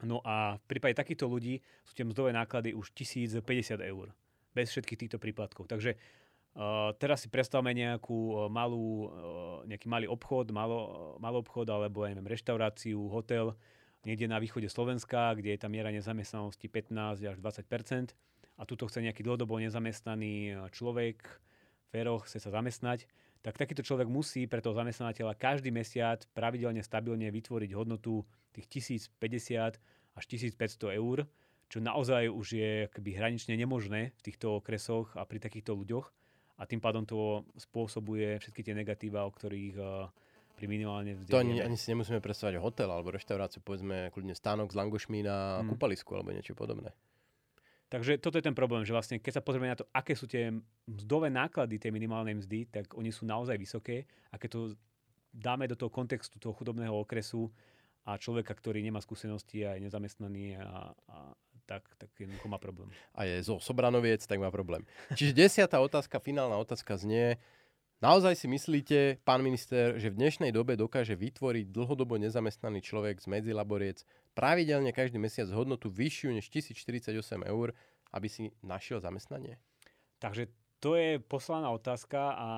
No 0.03 0.19
a 0.27 0.59
v 0.59 0.65
prípade 0.67 0.99
takýchto 0.99 1.31
ľudí 1.31 1.63
sú 1.87 1.95
tie 1.95 2.03
mzdové 2.03 2.35
náklady 2.35 2.75
už 2.75 2.91
1050 2.91 3.39
eur. 3.87 4.11
Bez 4.51 4.75
všetkých 4.75 5.07
týchto 5.07 5.19
príplatkov. 5.23 5.71
Takže 5.71 5.95
Uh, 6.55 6.95
teraz 7.03 7.27
si 7.27 7.29
predstavme 7.29 7.75
nejakú 7.75 8.15
uh, 8.15 8.39
malú, 8.47 9.11
uh, 9.11 9.67
nejaký 9.67 9.91
malý 9.91 10.07
obchod, 10.07 10.55
malo, 10.55 11.19
malý 11.19 11.43
obchod 11.43 11.67
alebo 11.67 12.07
ja 12.07 12.15
neviem, 12.15 12.31
reštauráciu, 12.31 13.11
hotel 13.11 13.59
niekde 14.07 14.31
na 14.31 14.39
východe 14.39 14.71
Slovenska, 14.71 15.35
kde 15.35 15.51
je 15.51 15.59
tá 15.59 15.67
miera 15.67 15.91
nezamestnanosti 15.91 16.71
15 16.71 17.27
až 17.27 17.37
20 17.43 18.15
a 18.55 18.63
tuto 18.63 18.87
chce 18.87 19.03
nejaký 19.03 19.27
dlhodobo 19.27 19.59
nezamestnaný 19.59 20.71
človek, 20.71 21.27
féroch, 21.91 22.31
chce 22.31 22.39
sa 22.39 22.55
zamestnať, 22.55 23.11
tak 23.45 23.61
takýto 23.61 23.83
človek 23.83 24.09
musí 24.09 24.47
pre 24.47 24.63
toho 24.65 24.79
zamestnávateľa 24.79 25.35
každý 25.37 25.75
mesiac 25.75 26.23
pravidelne, 26.33 26.81
stabilne 26.87 27.29
vytvoriť 27.35 27.71
hodnotu 27.77 28.23
tých 28.55 28.95
1050 29.11 29.83
až 30.15 30.25
1500 30.31 31.03
eur, 31.03 31.29
čo 31.69 31.79
naozaj 31.83 32.31
už 32.31 32.47
je 32.57 32.71
akoby 32.89 33.11
hranične 33.19 33.59
nemožné 33.59 34.15
v 34.17 34.21
týchto 34.23 34.63
okresoch 34.63 35.13
a 35.19 35.27
pri 35.27 35.43
takýchto 35.43 35.75
ľuďoch. 35.75 36.09
A 36.55 36.63
tým 36.71 36.79
pádom 36.79 37.03
to 37.03 37.43
spôsobuje 37.59 38.39
všetky 38.39 38.63
tie 38.63 38.75
negatíva, 38.75 39.27
o 39.27 39.31
ktorých 39.35 39.77
uh, 39.79 40.07
pri 40.55 40.67
minimálne 40.71 41.19
vzdelenie. 41.19 41.31
To 41.35 41.43
ani, 41.43 41.55
ani 41.67 41.77
si 41.79 41.91
nemusíme 41.91 42.23
predstavať 42.23 42.63
hotel 42.63 42.87
alebo 42.87 43.11
reštauráciu, 43.11 43.59
povedzme 43.59 44.15
kľudne 44.15 44.39
stánok 44.39 44.71
s 44.71 44.79
langošmi 44.79 45.27
na 45.27 45.61
hmm. 45.61 45.75
kúpalisku 45.75 46.15
alebo 46.15 46.31
niečo 46.31 46.55
podobné. 46.55 46.95
Takže 47.91 48.19
toto 48.19 48.39
je 48.39 48.47
ten 48.47 48.57
problém, 48.57 48.83
že 48.83 48.95
vlastne 48.95 49.23
keď 49.23 49.39
sa 49.39 49.43
pozrieme 49.45 49.71
na 49.71 49.79
to, 49.79 49.87
aké 49.95 50.19
sú 50.19 50.27
tie 50.27 50.51
mzdové 50.87 51.31
náklady 51.31 51.79
tej 51.79 51.95
minimálnej 51.95 52.35
mzdy, 52.39 52.67
tak 52.71 52.91
oni 52.95 53.11
sú 53.15 53.23
naozaj 53.23 53.55
vysoké 53.55 54.07
a 54.31 54.39
keď 54.39 54.51
to 54.51 54.61
dáme 55.31 55.67
do 55.67 55.79
toho 55.79 55.91
kontextu 55.91 56.39
toho 56.39 56.55
chudobného 56.55 56.95
okresu, 56.95 57.51
a 58.05 58.21
človeka, 58.21 58.53
ktorý 58.53 58.85
nemá 58.85 59.01
skúsenosti 59.01 59.65
a 59.65 59.77
je 59.77 59.89
nezamestnaný 59.89 60.61
a, 60.61 60.93
a 60.93 61.19
tak, 61.65 61.85
tak 61.97 62.11
jednoducho 62.17 62.49
má 62.49 62.61
problém. 62.61 62.93
A 63.17 63.25
je 63.25 63.41
zo 63.43 63.57
Sobranoviec, 63.61 64.25
tak 64.25 64.41
má 64.41 64.53
problém. 64.53 64.85
Čiže 65.17 65.33
desiatá 65.33 65.81
otázka, 65.81 66.21
finálna 66.21 66.61
otázka 66.61 66.97
znie, 67.01 67.41
naozaj 68.05 68.37
si 68.37 68.47
myslíte, 68.47 68.99
pán 69.25 69.41
minister, 69.41 69.97
že 69.97 70.13
v 70.13 70.21
dnešnej 70.21 70.53
dobe 70.53 70.77
dokáže 70.77 71.17
vytvoriť 71.17 71.73
dlhodobo 71.73 72.21
nezamestnaný 72.21 72.85
človek 72.85 73.21
z 73.21 73.27
medzilaboriec 73.33 74.05
pravidelne 74.37 74.93
každý 74.93 75.17
mesiac 75.17 75.49
hodnotu 75.49 75.89
vyššiu 75.89 76.37
než 76.37 76.53
1048 76.53 77.17
eur, 77.49 77.73
aby 78.13 78.29
si 78.29 78.53
našiel 78.61 79.01
zamestnanie? 79.01 79.57
Takže 80.21 80.53
to 80.85 81.01
je 81.01 81.17
poslaná 81.19 81.73
otázka 81.73 82.37
a 82.37 82.49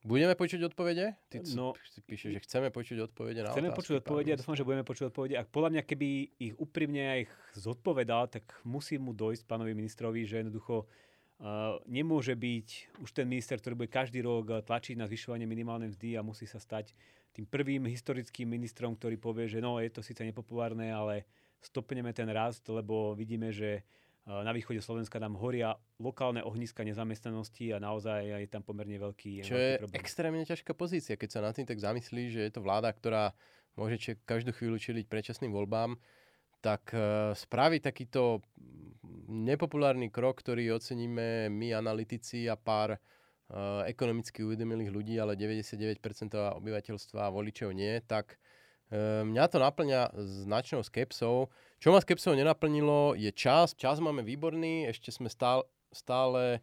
Budeme 0.00 0.32
počuť 0.32 0.72
odpovede? 0.72 1.12
Ty 1.28 1.44
no, 1.52 1.76
píše, 2.08 2.32
že 2.32 2.40
chceme 2.40 2.72
počuť 2.72 3.12
odpovede 3.12 3.44
na 3.44 3.52
Chceme 3.52 3.68
otázky, 3.68 3.80
počuť 3.84 3.94
odpovede 4.00 4.30
a 4.32 4.38
dúfam, 4.40 4.56
že 4.56 4.64
budeme 4.64 4.84
počuť 4.84 5.12
odpovede. 5.12 5.36
A 5.36 5.44
podľa 5.44 5.70
mňa, 5.76 5.82
keby 5.84 6.08
ich 6.40 6.54
úprimne 6.56 7.04
aj 7.04 7.20
zodpovedal, 7.60 8.32
tak 8.32 8.48
musí 8.64 8.96
mu 8.96 9.12
dojsť 9.12 9.44
pánovi 9.44 9.76
ministrovi, 9.76 10.24
že 10.24 10.40
jednoducho 10.40 10.88
uh, 10.88 11.76
nemôže 11.84 12.32
byť 12.32 12.96
už 13.04 13.10
ten 13.12 13.28
minister, 13.28 13.60
ktorý 13.60 13.76
bude 13.76 13.92
každý 13.92 14.24
rok 14.24 14.48
uh, 14.48 14.64
tlačiť 14.64 14.96
na 14.96 15.04
zvyšovanie 15.04 15.44
minimálnej 15.44 15.92
mzdy 15.92 16.16
a 16.16 16.24
musí 16.24 16.48
sa 16.48 16.56
stať 16.56 16.96
tým 17.36 17.44
prvým 17.44 17.84
historickým 17.84 18.48
ministrom, 18.48 18.96
ktorý 18.96 19.20
povie, 19.20 19.52
že 19.52 19.60
no, 19.60 19.76
je 19.84 19.92
to 19.92 20.00
síce 20.00 20.24
nepopulárne, 20.24 20.88
ale 20.88 21.28
stopneme 21.60 22.16
ten 22.16 22.26
rast, 22.32 22.64
lebo 22.72 23.12
vidíme, 23.12 23.52
že 23.52 23.84
na 24.26 24.52
východe 24.52 24.84
Slovenska 24.84 25.16
nám 25.16 25.34
horia 25.40 25.74
lokálne 25.96 26.44
ohniska 26.44 26.84
nezamestnanosti 26.84 27.72
a 27.72 27.78
naozaj 27.80 28.44
je 28.44 28.48
tam 28.52 28.62
pomerne 28.62 29.00
veľký 29.00 29.42
Čo 29.42 29.56
veľký 29.56 29.64
je 29.64 29.80
problém. 29.80 29.98
extrémne 29.98 30.44
ťažká 30.44 30.72
pozícia, 30.76 31.16
keď 31.16 31.28
sa 31.28 31.40
na 31.40 31.50
tým 31.56 31.64
tak 31.66 31.80
zamyslí, 31.80 32.30
že 32.30 32.40
je 32.46 32.52
to 32.52 32.60
vláda, 32.60 32.92
ktorá 32.92 33.32
môže 33.74 33.96
če- 33.98 34.20
každú 34.28 34.52
chvíľu 34.52 34.76
čeliť 34.76 35.08
predčasným 35.08 35.50
voľbám, 35.50 35.96
tak 36.60 36.92
spraviť 37.34 37.80
takýto 37.80 38.44
nepopulárny 39.30 40.12
krok, 40.12 40.44
ktorý 40.44 40.76
oceníme 40.76 41.48
my 41.48 41.72
analytici 41.72 42.50
a 42.50 42.58
pár 42.58 42.98
uh, 42.98 43.82
ekonomicky 43.86 44.44
uvedomilých 44.44 44.90
ľudí, 44.92 45.14
ale 45.16 45.38
99% 45.40 46.02
obyvateľstva 46.60 47.30
a 47.30 47.32
voličov 47.32 47.72
nie, 47.72 47.96
tak 48.04 48.36
mňa 48.98 49.44
to 49.46 49.58
naplňa 49.62 50.10
značnou 50.18 50.82
skepsou. 50.82 51.46
Čo 51.78 51.94
ma 51.94 52.02
skepsou 52.02 52.34
nenaplnilo 52.34 53.14
je 53.14 53.30
čas. 53.30 53.72
Čas 53.78 54.02
máme 54.02 54.26
výborný, 54.26 54.90
ešte 54.90 55.14
sme 55.14 55.30
stále, 55.30 55.64
stále 55.94 56.60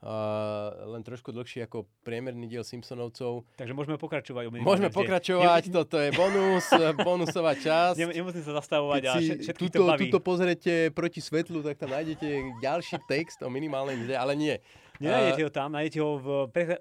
Uh, 0.00 0.96
len 0.96 1.04
trošku 1.04 1.28
dlhší 1.28 1.68
ako 1.68 1.84
priemerný 2.00 2.48
diel 2.48 2.64
Simpsonovcov. 2.64 3.44
Takže 3.60 3.76
môžeme 3.76 4.00
pokračovať. 4.00 4.48
O 4.48 4.50
Môžeme 4.64 4.88
pokračovať, 4.88 5.68
ne, 5.68 5.72
toto 5.76 6.00
je 6.00 6.08
bonus, 6.16 6.72
bonusová 7.04 7.52
časť. 7.52 8.00
Ne, 8.00 8.16
nemusím 8.16 8.40
sa 8.40 8.64
zastavovať 8.64 8.96
Keď 8.96 9.12
a 9.12 9.14
všetky 9.44 9.68
tuto, 9.68 9.84
to 9.84 9.90
baví. 9.92 10.08
tuto 10.08 10.18
pozrete 10.24 10.88
proti 10.96 11.20
svetlu, 11.20 11.60
tak 11.60 11.76
tam 11.76 11.92
nájdete 11.92 12.64
ďalší 12.64 12.96
text 13.12 13.44
o 13.44 13.52
minimálnej 13.52 14.00
mzde, 14.00 14.16
ale 14.16 14.32
nie. 14.40 14.56
Nenájdete 15.00 15.42
ho 15.48 15.50
tam, 15.50 15.72
nájdete 15.72 15.98
ho 16.04 16.10
v 16.20 16.28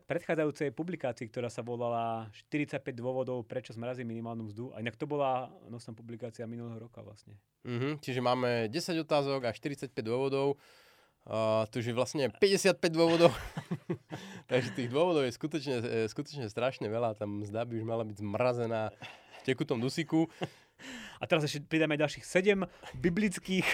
predchádzajúcej 0.04 0.76
publikácii, 0.76 1.32
ktorá 1.32 1.48
sa 1.48 1.64
volala 1.64 2.28
45 2.52 2.92
dôvodov, 2.92 3.48
prečo 3.48 3.72
zmrazí 3.72 4.04
minimálnu 4.04 4.52
mzdu. 4.52 4.76
A 4.76 4.84
inak 4.84 5.00
to 5.00 5.08
bola 5.08 5.48
nosná 5.72 5.96
publikácia 5.96 6.44
minulého 6.44 6.84
roka 6.84 7.00
vlastne. 7.00 7.40
Uh-huh, 7.64 7.96
čiže 8.04 8.20
máme 8.20 8.68
10 8.68 9.08
otázok 9.08 9.48
a 9.48 9.56
45 9.56 9.96
dôvodov. 10.04 10.60
Uh, 11.24 11.64
je 11.72 11.96
vlastne 11.96 12.28
55 12.28 12.76
dôvodov. 12.92 13.32
Takže 14.52 14.76
tých 14.76 14.92
dôvodov 14.92 15.24
je 15.24 15.32
skutočne, 15.32 15.76
e, 15.80 16.12
skutočne 16.12 16.52
strašne 16.52 16.92
veľa. 16.92 17.16
Tam 17.16 17.40
zdá 17.48 17.64
by 17.64 17.80
už 17.80 17.86
mala 17.88 18.04
byť 18.04 18.20
zmrazená 18.20 18.92
v 18.92 19.42
tekutom 19.48 19.80
dusíku. 19.80 20.28
A 21.20 21.28
teraz 21.28 21.44
ešte 21.48 21.64
pridáme 21.64 22.00
ďalších 22.00 22.24
7 22.24 22.68
biblických 23.00 23.68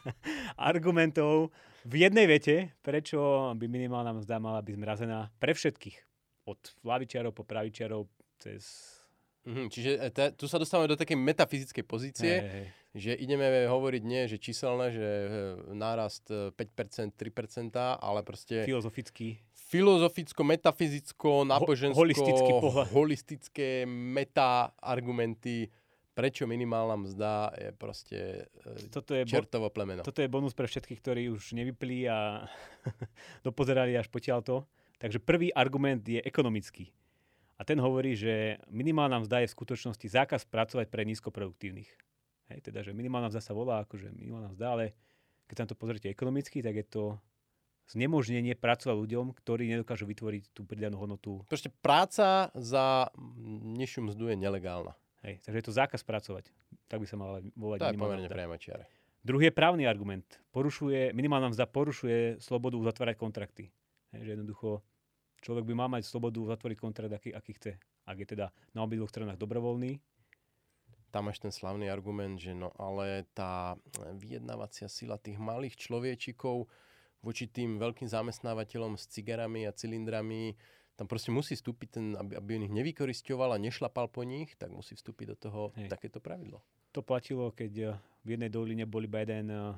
argumentov 0.70 1.54
v 1.84 1.94
jednej 2.06 2.26
vete, 2.30 2.74
prečo 2.82 3.52
by 3.54 3.66
minimálna 3.66 4.14
mzda 4.16 4.36
mala 4.38 4.60
byť 4.62 4.74
zmrazená 4.74 5.18
pre 5.42 5.52
všetkých. 5.54 5.96
Od 6.50 6.58
lavičiarov 6.82 7.34
po 7.34 7.46
pravičiarov 7.46 8.10
cez... 8.38 8.94
Mm-hmm, 9.42 9.66
čiže 9.70 9.90
e, 9.98 10.10
te, 10.14 10.24
tu 10.38 10.46
sa 10.46 10.58
dostávame 10.58 10.90
do 10.90 10.98
takej 10.98 11.18
metafyzickej 11.18 11.84
pozície. 11.86 12.32
Hey, 12.38 12.50
hey 12.50 12.66
že 12.92 13.16
ideme 13.16 13.48
hovoriť 13.72 14.02
nie, 14.04 14.28
že 14.28 14.36
číselné, 14.36 14.92
že 14.92 15.08
e, 15.08 15.28
nárast 15.72 16.28
5%, 16.28 16.52
e, 16.52 17.32
3%, 17.32 17.72
ale 17.96 18.20
proste... 18.20 18.68
Filozofický. 18.68 19.40
Filozoficko, 19.72 20.44
metafyzicko, 20.44 21.48
nábožensko, 21.48 21.96
holistický 21.96 22.52
holistické 22.92 23.68
meta-argumenty, 23.88 25.72
prečo 26.12 26.44
minimálna 26.44 26.96
mzda 27.08 27.32
je 27.56 27.70
proste 27.72 28.18
e, 28.48 28.88
toto 28.92 29.16
je 29.16 29.24
čertovo 29.24 29.72
plemeno. 29.72 30.04
Toto 30.04 30.20
je 30.20 30.28
bonus 30.28 30.52
pre 30.52 30.68
všetkých, 30.68 31.00
ktorí 31.00 31.22
už 31.32 31.56
nevyplí 31.56 32.08
a 32.08 32.44
dopozerali 33.46 33.96
až 33.96 34.12
potiaľto. 34.12 34.68
Takže 35.00 35.18
prvý 35.18 35.50
argument 35.50 36.04
je 36.06 36.22
ekonomický. 36.22 36.94
A 37.58 37.66
ten 37.66 37.78
hovorí, 37.78 38.14
že 38.14 38.62
minimálna 38.70 39.22
mzda 39.22 39.42
je 39.42 39.50
v 39.50 39.56
skutočnosti 39.58 40.06
zákaz 40.06 40.46
pracovať 40.46 40.86
pre 40.90 41.02
nízkoproduktívnych. 41.06 41.90
Hej, 42.50 42.58
teda, 42.70 42.86
že 42.86 42.94
minimálna 42.94 43.30
mzda 43.30 43.42
sa 43.42 43.54
volá 43.56 43.82
akože 43.82 44.14
minimálna 44.14 44.54
mzda, 44.54 44.66
ale 44.68 44.84
keď 45.50 45.56
sa 45.58 45.66
to 45.70 45.78
pozrite 45.78 46.06
ekonomicky, 46.06 46.62
tak 46.62 46.78
je 46.78 46.86
to 46.86 47.04
znemožnenie 47.90 48.54
pracovať 48.56 48.94
ľuďom, 48.94 49.26
ktorí 49.36 49.68
nedokážu 49.68 50.06
vytvoriť 50.06 50.54
tú 50.54 50.62
pridanú 50.64 51.02
hodnotu. 51.02 51.42
Proste 51.50 51.68
práca 51.82 52.48
za 52.54 53.10
nižšiu 53.62 54.08
mzdu 54.08 54.32
je 54.32 54.36
nelegálna. 54.38 54.94
Hej, 55.22 55.38
takže 55.46 55.58
je 55.62 55.66
to 55.66 55.74
zákaz 55.74 56.02
pracovať. 56.02 56.50
Tak 56.90 56.98
by 56.98 57.06
sa 57.06 57.16
mala 57.16 57.38
volať 57.54 57.78
To 58.26 58.34
priamo 58.34 58.58
čiare. 58.58 58.84
Druhý 59.22 59.48
je 59.50 59.54
právny 59.54 59.86
argument. 59.86 60.26
Porušuje, 60.50 61.14
minimálna 61.14 61.54
mzda 61.54 61.70
porušuje 61.70 62.42
slobodu 62.42 62.74
uzatvárať 62.74 63.14
kontrakty. 63.14 63.70
Hej, 64.10 64.22
že 64.26 64.30
jednoducho 64.34 64.82
človek 65.46 65.62
by 65.62 65.74
mal 65.78 65.88
mať 65.94 66.10
slobodu 66.10 66.42
uzatvoriť 66.42 66.78
kontrakt, 66.78 67.14
aký, 67.14 67.30
aký 67.30 67.54
chce. 67.54 67.72
Ak 68.02 68.18
je 68.18 68.26
teda 68.26 68.50
na 68.74 68.82
obidvoch 68.82 69.10
stranách 69.10 69.38
dobrovoľný, 69.38 70.02
tam 71.14 71.28
máš 71.28 71.38
ten 71.38 71.52
slavný 71.52 71.86
argument, 71.92 72.40
že 72.40 72.56
no 72.56 72.72
ale 72.74 73.28
tá 73.36 73.76
vyjednávacia 74.16 74.88
sila 74.88 75.20
tých 75.20 75.36
malých 75.36 75.76
človečikov 75.76 76.66
voči 77.22 77.46
tým 77.46 77.78
veľkým 77.78 78.08
zamestnávateľom 78.08 78.98
s 78.98 79.06
cigarami 79.06 79.68
a 79.68 79.76
cylindrami, 79.76 80.58
tam 81.02 81.10
proste 81.10 81.34
musí 81.34 81.58
vstúpiť 81.58 81.88
ten, 81.90 82.06
aby, 82.14 82.38
aby 82.38 82.62
ich 82.62 82.70
nevykoristoval 82.70 83.50
a 83.50 83.58
nešlapal 83.58 84.06
po 84.06 84.22
nich, 84.22 84.54
tak 84.54 84.70
musí 84.70 84.94
vstúpiť 84.94 85.34
do 85.34 85.36
toho 85.50 85.62
Hej. 85.74 85.90
takéto 85.90 86.22
pravidlo. 86.22 86.62
To 86.94 87.02
platilo, 87.02 87.50
keď 87.50 87.72
eh, 87.74 87.90
v 88.22 88.38
jednej 88.38 88.54
doline 88.54 88.86
bol 88.86 89.02
iba 89.02 89.18
jeden 89.26 89.50
eh, 89.50 89.74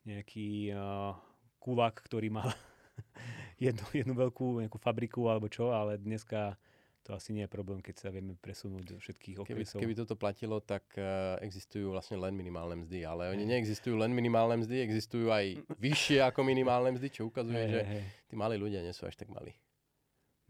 nejaký 0.00 0.72
uh, 0.72 1.12
kulák, 1.60 2.02
ktorý 2.02 2.32
mal 2.32 2.50
jednu, 3.62 3.84
jednu 3.94 4.16
veľkú 4.16 4.64
nejakú 4.64 4.80
fabriku 4.80 5.30
alebo 5.30 5.46
čo, 5.46 5.70
ale 5.70 6.00
dneska 6.02 6.58
to 7.04 7.14
asi 7.14 7.30
nie 7.30 7.46
je 7.46 7.52
problém, 7.52 7.78
keď 7.84 7.94
sa 8.00 8.08
vieme 8.10 8.34
presunúť 8.34 8.84
do 8.90 8.96
všetkých 8.98 9.36
okresov. 9.44 9.78
Keby, 9.78 9.92
keby 9.92 10.00
toto 10.02 10.16
platilo, 10.18 10.58
tak 10.58 10.82
uh, 10.96 11.36
existujú 11.44 11.94
vlastne 11.94 12.18
len 12.18 12.32
minimálne 12.34 12.80
mzdy, 12.82 13.06
ale 13.06 13.30
oni 13.30 13.44
neexistujú 13.44 13.94
len 14.00 14.10
minimálne 14.10 14.58
mzdy, 14.64 14.82
existujú 14.82 15.30
aj 15.30 15.62
vyššie 15.78 16.26
ako 16.26 16.42
minimálne 16.42 16.96
mzdy, 16.96 17.08
čo 17.12 17.28
ukazuje, 17.28 17.60
hey, 17.60 17.70
že 17.70 17.80
hey. 17.84 18.04
tí 18.26 18.34
malí 18.34 18.56
ľudia 18.56 18.82
nie 18.82 18.96
sú 18.96 19.06
až 19.06 19.20
tak 19.20 19.30
malí. 19.30 19.52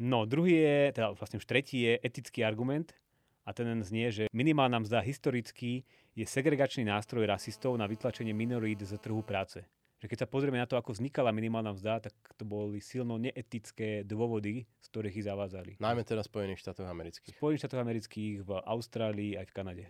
No, 0.00 0.24
druhý 0.24 0.64
je, 0.64 0.78
teda 0.96 1.12
vlastne 1.12 1.36
už 1.36 1.44
tretí 1.44 1.84
je 1.84 2.00
etický 2.00 2.40
argument 2.40 2.96
a 3.44 3.52
ten 3.52 3.68
znie, 3.84 4.08
že 4.08 4.24
minimálna 4.32 4.80
mzda 4.80 5.04
historicky 5.04 5.84
je 6.16 6.24
segregačný 6.24 6.88
nástroj 6.88 7.28
rasistov 7.28 7.76
na 7.76 7.84
vytlačenie 7.84 8.32
minorít 8.32 8.80
z 8.80 8.96
trhu 8.96 9.20
práce 9.20 9.60
že 10.00 10.08
keď 10.08 10.24
sa 10.24 10.28
pozrieme 10.32 10.56
na 10.56 10.64
to, 10.64 10.80
ako 10.80 10.96
vznikala 10.96 11.28
minimálna 11.28 11.76
mzda, 11.76 12.08
tak 12.08 12.16
to 12.40 12.48
boli 12.48 12.80
silno 12.80 13.20
neetické 13.20 14.00
dôvody, 14.00 14.64
z 14.80 14.86
ktorých 14.88 15.16
ich 15.20 15.28
zavádzali. 15.28 15.72
Najmä 15.76 16.02
teda 16.08 16.24
v 16.24 16.28
Spojených 16.32 16.60
štátoch 16.64 16.88
amerických. 16.88 17.36
V 17.36 17.38
Spojených 17.38 17.60
štátoch 17.60 17.84
amerických, 17.84 18.34
v 18.40 18.50
Austrálii 18.64 19.36
aj 19.36 19.46
v 19.46 19.52
Kanade. 19.52 19.86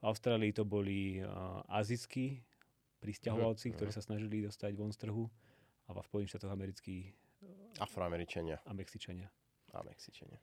V 0.00 0.04
Austrálii 0.08 0.56
to 0.56 0.64
boli 0.64 1.20
uh, 1.20 1.60
azijskí 1.68 2.40
pristahovalci, 3.04 3.68
uh-huh. 3.68 3.76
ktorí 3.76 3.90
sa 3.92 4.00
snažili 4.00 4.48
dostať 4.48 4.72
von 4.72 4.96
z 4.96 5.04
trhu 5.04 5.28
a 5.84 5.90
v 5.92 6.08
Spojených 6.08 6.32
štátoch 6.32 6.56
amerických 6.56 7.04
Afroameričania. 7.84 8.64
A 8.64 8.72
Mexičania. 8.72 9.28
A 9.70 9.86
Mexičania. 9.86 10.38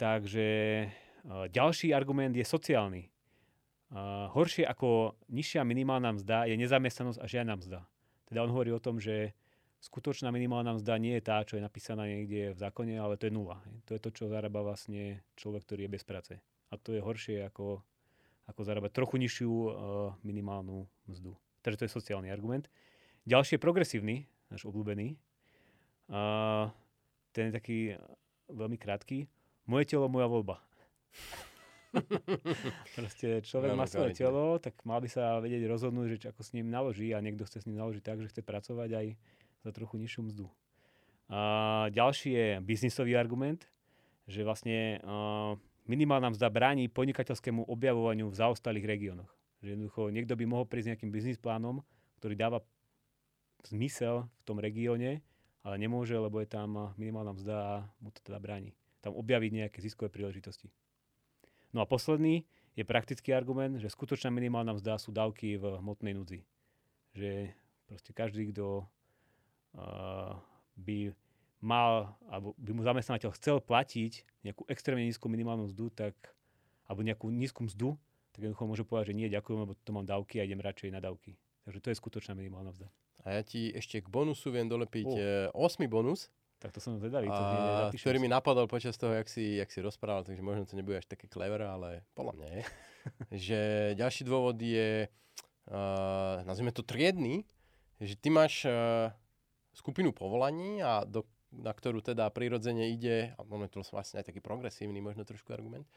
Takže 0.00 0.48
uh, 1.28 1.46
ďalší 1.52 1.92
argument 1.92 2.32
je 2.32 2.44
sociálny. 2.44 3.08
Uh, 3.92 4.32
horšie 4.32 4.64
ako 4.64 5.20
nižšia 5.28 5.60
minimálna 5.68 6.16
mzda 6.16 6.48
je 6.48 6.56
nezamestnanosť 6.56 7.20
a 7.20 7.26
žiadna 7.28 7.60
mzda. 7.60 7.80
Teda 8.24 8.40
on 8.40 8.48
hovorí 8.48 8.72
o 8.72 8.80
tom, 8.80 8.96
že 8.96 9.36
skutočná 9.84 10.32
minimálna 10.32 10.80
mzda 10.80 10.96
nie 10.96 11.20
je 11.20 11.26
tá, 11.28 11.44
čo 11.44 11.60
je 11.60 11.62
napísaná 11.62 12.08
niekde 12.08 12.56
v 12.56 12.58
zákone, 12.58 12.96
ale 12.96 13.20
to 13.20 13.28
je 13.28 13.36
nula. 13.36 13.60
To 13.84 13.92
je 13.92 14.00
to, 14.00 14.08
čo 14.08 14.32
zarába 14.32 14.64
vlastne 14.64 15.20
človek, 15.36 15.68
ktorý 15.68 15.84
je 15.84 15.94
bez 15.94 16.04
práce. 16.08 16.32
A 16.72 16.80
to 16.80 16.96
je 16.96 17.04
horšie 17.04 17.44
ako, 17.44 17.84
ako 18.48 18.60
zarábať 18.64 18.96
trochu 18.96 19.20
nižšiu 19.20 19.52
uh, 19.52 19.72
minimálnu 20.24 20.88
mzdu. 21.12 21.36
Takže 21.60 21.84
to 21.84 21.84
je 21.84 21.96
sociálny 22.00 22.32
argument. 22.32 22.72
Ďalší 23.28 23.54
je 23.54 23.62
progresívny, 23.62 24.16
náš 24.50 24.66
obľúbený. 24.66 25.14
Ten 27.32 27.44
je 27.48 27.54
taký 27.54 27.94
veľmi 28.50 28.78
krátky. 28.80 29.26
Moje 29.68 29.84
telo, 29.86 30.10
moja 30.10 30.26
voľba. 30.26 30.58
Proste 32.96 33.44
človek 33.44 33.76
má 33.76 33.84
svoje 33.84 34.16
telo, 34.16 34.56
tak 34.56 34.74
mal 34.88 34.98
by 34.98 35.08
sa 35.12 35.38
vedieť 35.44 35.68
rozhodnúť, 35.68 36.06
že 36.16 36.32
ako 36.32 36.40
s 36.40 36.52
ním 36.56 36.72
naloží 36.72 37.12
a 37.12 37.20
niekto 37.20 37.44
chce 37.44 37.62
s 37.62 37.66
ním 37.68 37.78
naložiť 37.78 38.02
tak, 38.02 38.18
že 38.24 38.32
chce 38.32 38.42
pracovať 38.42 38.90
aj 38.96 39.06
za 39.62 39.70
trochu 39.70 40.00
nižšiu 40.00 40.22
mzdu. 40.32 40.46
A 41.32 41.40
ďalší 41.92 42.30
je 42.32 42.46
biznisový 42.64 43.16
argument, 43.16 43.64
že 44.26 44.44
vlastne 44.44 45.00
uh, 45.00 45.56
minimálna 45.86 46.32
mzda 46.32 46.48
bráni 46.52 46.88
podnikateľskému 46.92 47.68
objavovaniu 47.68 48.28
v 48.28 48.38
zaostalých 48.38 48.88
regiónoch. 48.88 49.30
Že 49.62 49.78
jednoducho 49.78 50.10
niekto 50.10 50.34
by 50.34 50.44
mohol 50.48 50.66
prísť 50.66 50.96
nejakým 50.96 51.10
biznis 51.14 51.38
plánom, 51.38 51.80
ktorý 52.18 52.34
dáva 52.34 52.58
zmysel 53.66 54.26
v 54.26 54.42
tom 54.42 54.58
regióne, 54.58 55.22
ale 55.62 55.78
nemôže, 55.78 56.18
lebo 56.18 56.42
je 56.42 56.50
tam 56.50 56.94
minimálna 56.98 57.32
mzda 57.38 57.56
a 57.56 57.74
mu 58.02 58.10
to 58.10 58.18
teda 58.22 58.42
bráni. 58.42 58.74
Tam 59.02 59.14
objaviť 59.14 59.50
nejaké 59.66 59.78
ziskové 59.82 60.10
príležitosti. 60.10 60.70
No 61.72 61.82
a 61.82 61.86
posledný 61.88 62.44
je 62.76 62.84
praktický 62.84 63.32
argument, 63.32 63.78
že 63.78 63.88
skutočná 63.90 64.28
minimálna 64.28 64.74
mzda 64.76 64.98
sú 64.98 65.14
dávky 65.14 65.56
v 65.56 65.78
hmotnej 65.80 66.12
núdzi. 66.12 66.40
Že 67.14 67.52
proste 67.88 68.12
každý, 68.12 68.52
kto 68.52 68.84
uh, 68.84 70.36
by 70.76 71.12
mal, 71.62 72.18
alebo 72.26 72.58
by 72.58 72.70
mu 72.74 72.82
zamestnávateľ 72.82 73.30
chcel 73.38 73.56
platiť 73.62 74.26
nejakú 74.42 74.66
extrémne 74.66 75.06
nízku 75.06 75.30
minimálnu 75.30 75.70
mzdu, 75.70 75.94
tak, 75.94 76.16
alebo 76.90 77.06
nejakú 77.06 77.30
nízku 77.30 77.62
mzdu, 77.64 77.94
tak 78.32 78.48
jednoducho 78.48 78.64
môže 78.64 78.84
povedať, 78.88 79.12
že 79.12 79.18
nie, 79.18 79.28
ďakujem, 79.28 79.58
lebo 79.68 79.72
to 79.76 79.90
mám 79.92 80.08
dávky 80.08 80.40
a 80.40 80.46
idem 80.48 80.58
radšej 80.58 80.90
na 80.90 81.00
dávky. 81.04 81.36
Takže 81.68 81.78
to 81.78 81.88
je 81.92 82.00
skutočná 82.00 82.32
minimálna 82.34 82.72
mzda. 82.72 82.88
A 83.22 83.38
ja 83.38 83.42
ti 83.46 83.70
ešte 83.70 84.02
k 84.02 84.08
bonusu 84.10 84.50
viem 84.50 84.66
dolepiť 84.66 85.10
uh. 85.52 85.54
8 85.54 85.86
bonus, 85.86 86.30
Tak 86.62 86.70
to 86.70 86.78
som 86.78 86.94
zvedavý. 86.94 87.26
To 87.26 87.34
a, 87.34 87.90
ktorý 87.90 88.22
mi 88.22 88.30
napadol 88.30 88.70
počas 88.70 88.94
toho, 88.94 89.10
jak 89.18 89.26
si, 89.26 89.58
jak 89.58 89.66
si 89.66 89.82
rozprával, 89.82 90.22
takže 90.22 90.46
možno 90.46 90.62
to 90.62 90.78
nebude 90.78 91.02
až 91.02 91.10
také 91.10 91.26
clever, 91.26 91.66
ale 91.66 92.06
podľa 92.14 92.38
mňa 92.38 92.48
je. 92.54 92.62
že 93.50 93.60
ďalší 93.98 94.22
dôvod 94.22 94.54
je, 94.62 95.10
uh, 95.10 96.46
nazvime 96.46 96.70
to 96.70 96.86
triedny, 96.86 97.42
že 97.98 98.14
ty 98.14 98.30
máš 98.30 98.62
uh, 98.62 99.10
skupinu 99.74 100.14
povolaní, 100.14 100.78
a 100.86 101.02
do, 101.02 101.26
na 101.50 101.74
ktorú 101.74 101.98
teda 101.98 102.30
prirodzene 102.30 102.94
ide, 102.94 103.34
a 103.34 103.42
máme 103.42 103.66
tu 103.66 103.82
vlastne 103.90 104.22
aj 104.22 104.30
taký 104.30 104.38
progresívny 104.38 105.02
možno 105.02 105.26
trošku 105.26 105.50
argument, 105.50 105.90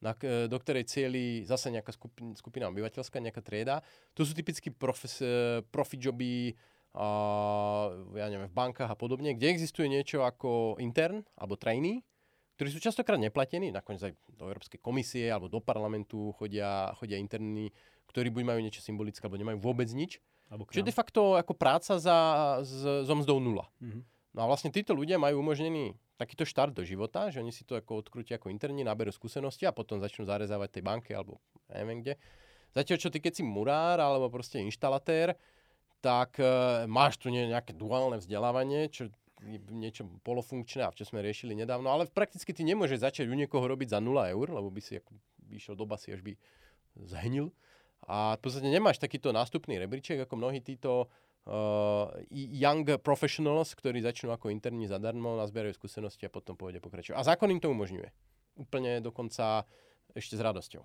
na, 0.00 0.16
do 0.48 0.56
ktorej 0.56 0.88
cieli 0.88 1.44
zase 1.44 1.68
nejaká 1.68 1.92
skupina, 1.92 2.32
skupina 2.32 2.64
obyvateľská, 2.72 3.20
nejaká 3.20 3.44
trieda. 3.44 3.84
To 4.16 4.24
sú 4.24 4.32
typicky 4.32 4.72
profes, 4.72 5.20
eh, 5.20 5.60
profi 5.68 6.00
joby, 6.00 6.56
a, 6.90 7.06
ja 8.18 8.26
neviem, 8.26 8.50
v 8.50 8.56
bankách 8.56 8.90
a 8.90 8.98
podobne, 8.98 9.38
kde 9.38 9.54
existuje 9.54 9.86
niečo 9.86 10.26
ako 10.26 10.74
intern 10.82 11.22
alebo 11.38 11.54
trainee, 11.54 12.02
ktorí 12.58 12.68
sú 12.74 12.82
častokrát 12.82 13.16
neplatení, 13.16 13.70
nakoniec 13.70 14.10
aj 14.10 14.12
do 14.34 14.50
Európskej 14.50 14.82
komisie 14.82 15.30
alebo 15.30 15.46
do 15.46 15.62
parlamentu 15.62 16.34
chodia, 16.34 16.90
chodia 16.98 17.14
interní, 17.14 17.70
ktorí 18.10 18.34
buď 18.34 18.42
majú 18.42 18.60
niečo 18.60 18.82
symbolické, 18.82 19.22
alebo 19.22 19.38
nemajú 19.38 19.62
vôbec 19.62 19.86
nič. 19.94 20.18
Čiže 20.74 20.90
de 20.90 20.96
facto 20.96 21.38
ako 21.38 21.54
práca 21.54 21.94
za, 22.02 22.18
z, 22.66 23.06
so 23.06 23.14
mzdou 23.14 23.38
nula. 23.38 23.70
Mhm. 23.78 24.02
No 24.34 24.46
a 24.46 24.50
vlastne 24.50 24.74
títo 24.74 24.94
ľudia 24.94 25.18
majú 25.18 25.42
umožnený 25.42 25.94
takýto 26.20 26.44
štart 26.44 26.76
do 26.76 26.84
života, 26.84 27.32
že 27.32 27.40
oni 27.40 27.48
si 27.48 27.64
to 27.64 27.80
ako 27.80 28.04
odkrútia 28.04 28.36
ako 28.36 28.52
interní, 28.52 28.84
naberú 28.84 29.08
skúsenosti 29.08 29.64
a 29.64 29.72
potom 29.72 29.96
začnú 29.96 30.28
zarezávať 30.28 30.76
tej 30.76 30.84
banke 30.84 31.10
alebo 31.16 31.40
neviem 31.72 32.04
kde. 32.04 32.14
Zatiaľ, 32.76 32.98
čo 33.00 33.08
ty 33.08 33.24
keď 33.24 33.40
si 33.40 33.42
murár 33.42 33.96
alebo 33.98 34.28
proste 34.28 34.60
inštalatér, 34.60 35.34
tak 36.04 36.36
e, 36.36 36.44
máš 36.84 37.16
tu 37.16 37.32
nejaké 37.32 37.72
duálne 37.72 38.20
vzdelávanie, 38.20 38.92
čo 38.92 39.08
je 39.40 39.58
niečo 39.72 40.04
polofunkčné, 40.20 40.84
a 40.84 40.92
čo 40.92 41.08
sme 41.08 41.24
riešili 41.24 41.56
nedávno, 41.56 41.88
ale 41.88 42.04
prakticky 42.08 42.52
ty 42.52 42.60
nemôžeš 42.60 43.00
začať 43.00 43.26
u 43.28 43.36
niekoho 43.36 43.64
robiť 43.64 43.96
za 43.96 44.00
0 44.00 44.12
eur, 44.36 44.46
lebo 44.52 44.68
by 44.68 44.80
si 44.84 45.00
ako, 45.00 45.16
by 45.48 45.52
išiel 45.56 45.74
do 45.76 45.88
basy, 45.88 46.12
až 46.12 46.20
by 46.20 46.36
zhnil. 47.08 47.48
A 48.04 48.36
v 48.36 48.40
podstate 48.40 48.68
nemáš 48.68 49.00
takýto 49.00 49.32
nástupný 49.32 49.80
rebríček, 49.80 50.24
ako 50.24 50.34
mnohí 50.36 50.60
títo 50.60 51.08
uh, 51.46 52.12
young 52.32 52.84
professionals, 53.00 53.72
ktorí 53.72 54.04
začnú 54.04 54.34
ako 54.34 54.52
interní 54.52 54.84
zadarmo, 54.90 55.38
nazbierajú 55.38 55.76
skúsenosti 55.76 56.26
a 56.26 56.32
potom 56.32 56.58
pôjde 56.58 56.82
pokračovať. 56.82 57.16
A 57.16 57.24
zákon 57.24 57.48
im 57.48 57.60
to 57.62 57.72
umožňuje. 57.72 58.08
Úplne 58.60 59.00
dokonca 59.00 59.64
ešte 60.12 60.36
s 60.36 60.42
radosťou. 60.42 60.82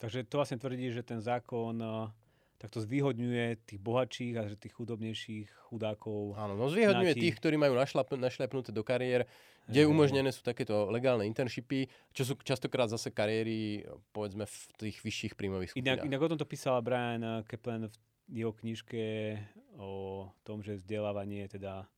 Takže 0.00 0.24
to 0.24 0.40
vlastne 0.40 0.56
tvrdí, 0.56 0.88
že 0.94 1.04
ten 1.04 1.20
zákon 1.20 1.76
eh, 1.76 2.08
takto 2.56 2.80
zvýhodňuje 2.80 3.68
tých 3.68 3.80
bohatších 3.80 4.34
a 4.36 4.48
že 4.48 4.56
tých 4.56 4.76
chudobnejších 4.76 5.48
chudákov. 5.68 6.36
Áno, 6.36 6.56
no 6.56 6.68
zvýhodňuje 6.68 7.12
Nejaký- 7.16 7.24
tých, 7.24 7.36
ktorí 7.40 7.56
majú 7.56 7.76
našlap, 7.76 8.08
našľapnuté 8.12 8.72
do 8.72 8.84
kariér, 8.84 9.28
kde 9.68 9.86
umožnené 9.86 10.32
sú 10.34 10.42
takéto 10.42 10.88
legálne 10.90 11.24
internshipy, 11.28 11.86
čo 12.10 12.26
sú 12.26 12.34
častokrát 12.42 12.90
zase 12.90 13.12
kariéry, 13.12 13.86
povedzme, 14.10 14.44
v 14.44 14.56
tých 14.76 14.98
vyšších 14.98 15.38
príjmových 15.38 15.76
Inak, 15.78 16.02
skupinách. 16.02 16.08
inak 16.10 16.20
o 16.20 16.28
tomto 16.32 16.46
písala 16.48 16.82
Brian 16.82 17.44
Kaplan 17.46 17.86
v 17.86 17.96
jeho 18.30 18.54
knižke 18.54 19.36
o 19.76 20.26
tom, 20.46 20.62
že 20.62 20.78
vzdelávanie, 20.78 21.50
teda 21.50 21.90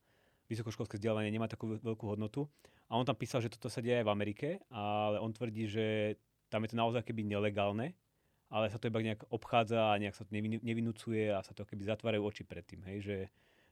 vysokoškolské 0.49 0.97
vzdelávanie 0.97 1.29
nemá 1.29 1.45
takú 1.45 1.77
veľ- 1.77 1.81
veľkú 1.81 2.05
hodnotu. 2.09 2.49
A 2.89 2.97
on 2.97 3.05
tam 3.05 3.17
písal, 3.17 3.41
že 3.41 3.53
toto 3.53 3.71
sa 3.71 3.81
deje 3.81 4.01
aj 4.01 4.05
v 4.05 4.13
Amerike, 4.13 4.47
ale 4.69 5.17
on 5.17 5.33
tvrdí, 5.33 5.65
že 5.65 6.17
tam 6.53 6.61
je 6.65 6.73
to 6.73 6.77
naozaj 6.77 7.01
keby 7.01 7.25
nelegálne, 7.25 7.97
ale 8.53 8.69
sa 8.69 8.77
to 8.77 8.85
iba 8.85 9.01
nejak 9.01 9.25
obchádza 9.33 9.93
a 9.93 9.97
nejak 9.97 10.13
sa 10.13 10.27
to 10.27 10.31
nevin- 10.35 10.61
nevinúcuje 10.61 11.33
a 11.33 11.41
sa 11.41 11.57
to 11.57 11.65
keby 11.65 11.89
zatvárajú 11.89 12.21
oči 12.21 12.43
pred 12.45 12.61
tým, 12.61 12.85
hej, 12.85 12.97
že, 13.01 13.17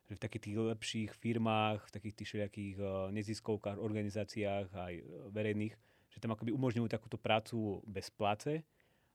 že 0.09 0.13
v 0.17 0.23
takých 0.25 0.43
tých 0.49 0.57
lepších 0.57 1.11
firmách, 1.13 1.85
v 1.85 1.93
takých 1.93 2.15
tých 2.17 2.27
všelijakých 2.33 2.75
uh, 2.81 3.13
neziskovkách, 3.13 3.77
organizáciách 3.77 4.73
aj 4.73 4.93
eh, 4.97 5.03
verejných, 5.29 5.77
že 6.11 6.17
tam 6.17 6.33
akoby 6.33 6.49
umožňujú 6.51 6.87
takúto 6.89 7.21
prácu 7.21 7.85
bez 7.85 8.09
pláce, 8.09 8.65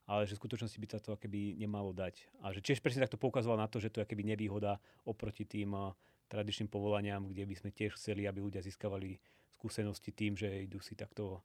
ale 0.06 0.26
že 0.26 0.38
v 0.38 0.42
skutočnosti 0.46 0.78
by 0.78 0.86
sa 0.86 0.98
to 1.02 1.18
keby 1.18 1.58
nemalo 1.58 1.90
dať. 1.90 2.30
A 2.46 2.54
že 2.54 2.62
tiež 2.62 2.78
presne 2.78 3.02
takto 3.02 3.18
poukazoval 3.18 3.58
na 3.58 3.66
to, 3.66 3.82
že 3.82 3.90
to 3.90 4.00
je 4.02 4.06
keby 4.06 4.22
nevýhoda 4.22 4.78
oproti 5.02 5.42
tým 5.42 5.74
uh, 5.74 5.92
tradičným 6.30 6.70
povolaniam, 6.70 7.26
kde 7.26 7.46
by 7.46 7.54
sme 7.58 7.70
tiež 7.74 7.98
chceli, 7.98 8.26
aby 8.26 8.42
ľudia 8.42 8.62
získavali 8.62 9.18
skúsenosti 9.58 10.14
tým, 10.14 10.38
že 10.38 10.66
idú 10.66 10.78
si 10.78 10.94
takto 10.94 11.42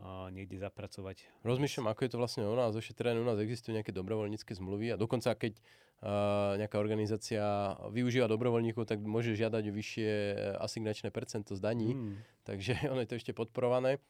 uh, 0.00 0.32
niekde 0.32 0.56
zapracovať. 0.60 1.28
Rozmýšľam, 1.44 1.92
ako 1.92 2.00
je 2.04 2.10
to 2.12 2.18
vlastne 2.20 2.44
u 2.48 2.56
nás, 2.56 2.72
ošetrené 2.72 3.20
u 3.20 3.26
nás 3.26 3.36
existujú 3.36 3.76
nejaké 3.76 3.92
dobrovoľnícke 3.92 4.52
zmluvy 4.56 4.94
a 4.94 5.00
dokonca 5.00 5.36
keď 5.36 5.60
uh, 5.60 6.56
nejaká 6.56 6.80
organizácia 6.80 7.76
využíva 7.92 8.30
dobrovoľníkov, 8.32 8.88
tak 8.88 9.04
môže 9.04 9.36
žiadať 9.36 9.62
o 9.68 9.72
vyššie 9.76 10.08
eh, 10.08 10.34
asignačné 10.56 11.12
percento 11.12 11.52
z 11.56 11.60
daní, 11.60 11.92
Mm. 11.92 12.16
takže 12.48 12.72
ono 12.92 13.04
je 13.04 13.08
to 13.12 13.18
ešte 13.20 13.32
podporované. 13.36 14.00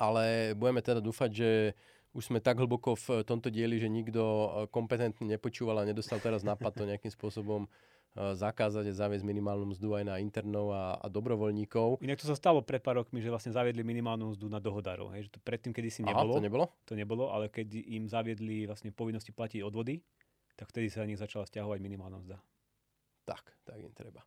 Ale 0.00 0.56
budeme 0.56 0.80
teda 0.80 1.04
dúfať, 1.04 1.30
že 1.32 1.50
už 2.10 2.32
sme 2.32 2.42
tak 2.42 2.58
hlboko 2.58 2.98
v 2.98 3.22
tomto 3.22 3.54
dieli, 3.54 3.78
že 3.78 3.86
nikto 3.86 4.22
eh, 4.22 4.48
kompetentne 4.70 5.26
nepočúval 5.26 5.82
a 5.82 5.88
nedostal 5.88 6.18
teraz 6.18 6.42
nápad 6.42 6.72
to 6.74 6.84
nejakým 6.88 7.12
spôsobom 7.12 7.66
eh, 7.66 8.34
zakázať 8.34 8.90
a 8.90 8.98
zaviesť 9.06 9.22
minimálnu 9.22 9.70
mzdu 9.70 9.94
aj 9.94 10.04
na 10.06 10.14
internov 10.18 10.74
a, 10.74 10.98
a 10.98 11.06
dobrovoľníkov. 11.06 12.02
Inak 12.02 12.18
to 12.18 12.26
sa 12.26 12.34
stalo 12.34 12.66
pred 12.66 12.82
pár 12.82 12.98
rokmi, 12.98 13.22
že 13.22 13.30
vlastne 13.30 13.54
zaviedli 13.54 13.86
minimálnu 13.86 14.34
mzdu 14.34 14.50
na 14.50 14.58
dohodárov. 14.58 15.14
Hej, 15.14 15.30
že 15.30 15.38
to 15.38 15.40
predtým, 15.42 15.70
kedy 15.70 15.88
si 15.88 16.00
Aha, 16.02 16.10
nebolo, 16.10 16.32
to 16.34 16.42
nebolo? 16.42 16.66
to 16.86 16.92
nebolo, 16.98 17.24
ale 17.30 17.46
keď 17.46 17.78
im 17.78 18.10
zaviedli 18.10 18.66
vlastne 18.66 18.90
povinnosti 18.90 19.30
platiť 19.30 19.62
odvody, 19.62 20.02
tak 20.58 20.68
vtedy 20.74 20.90
sa 20.90 21.06
na 21.06 21.14
nich 21.14 21.20
začala 21.22 21.46
stiahovať 21.46 21.78
minimálna 21.78 22.20
mzda. 22.20 22.36
Tak, 23.24 23.44
tak 23.62 23.78
im 23.78 23.94
treba. 23.94 24.26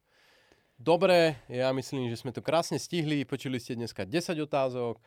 Dobre, 0.74 1.38
ja 1.46 1.69
myslím, 1.69 2.10
že 2.10 2.17
sme 2.17 2.34
to 2.34 2.41
krásne 2.41 2.82
stihli. 2.82 3.22
Počuli 3.30 3.62
ste 3.62 3.78
dneska 3.78 4.10
10 4.10 4.34
otázok, 4.41 4.98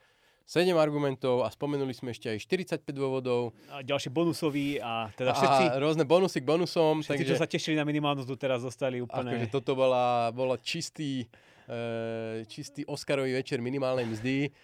7 0.46 0.70
argumentov 0.78 1.42
a 1.42 1.50
spomenuli 1.50 1.90
sme 1.90 2.14
ešte 2.14 2.30
aj 2.30 2.38
45 2.78 2.94
dôvodov. 2.94 3.50
A 3.66 3.82
ďalší 3.82 4.14
bonusový 4.14 4.78
a 4.78 5.10
teda 5.18 5.34
a 5.34 5.36
všetci, 5.36 5.64
rôzne 5.82 6.06
bonusy 6.06 6.38
k 6.38 6.46
bonusom. 6.46 7.02
všetci 7.02 7.10
takže 7.10 7.24
čo 7.26 7.34
sa 7.34 7.50
tešili 7.50 7.74
na 7.74 7.82
minimálnu 7.82 8.22
mzdu, 8.22 8.38
teraz 8.38 8.62
zostali 8.62 9.02
úplne... 9.02 9.34
akože 9.34 9.50
toto 9.50 9.74
bola, 9.74 10.30
bola 10.30 10.54
čistý, 10.62 11.26
e, 11.66 12.46
čistý 12.46 12.86
Oscarový 12.86 13.34
večer 13.34 13.58
minimálnej 13.58 14.06
mzdy. 14.06 14.54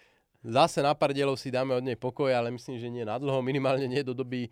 Zase 0.43 0.79
na 0.79 0.95
pár 0.95 1.11
dielov 1.11 1.35
si 1.35 1.51
dáme 1.51 1.75
od 1.75 1.83
nej 1.83 1.99
pokoj, 1.99 2.31
ale 2.31 2.47
myslím, 2.55 2.79
že 2.79 2.87
nie 2.87 3.03
na 3.03 3.19
dlho, 3.19 3.43
minimálne 3.43 3.83
nie 3.83 4.07
do 4.07 4.15
doby, 4.15 4.47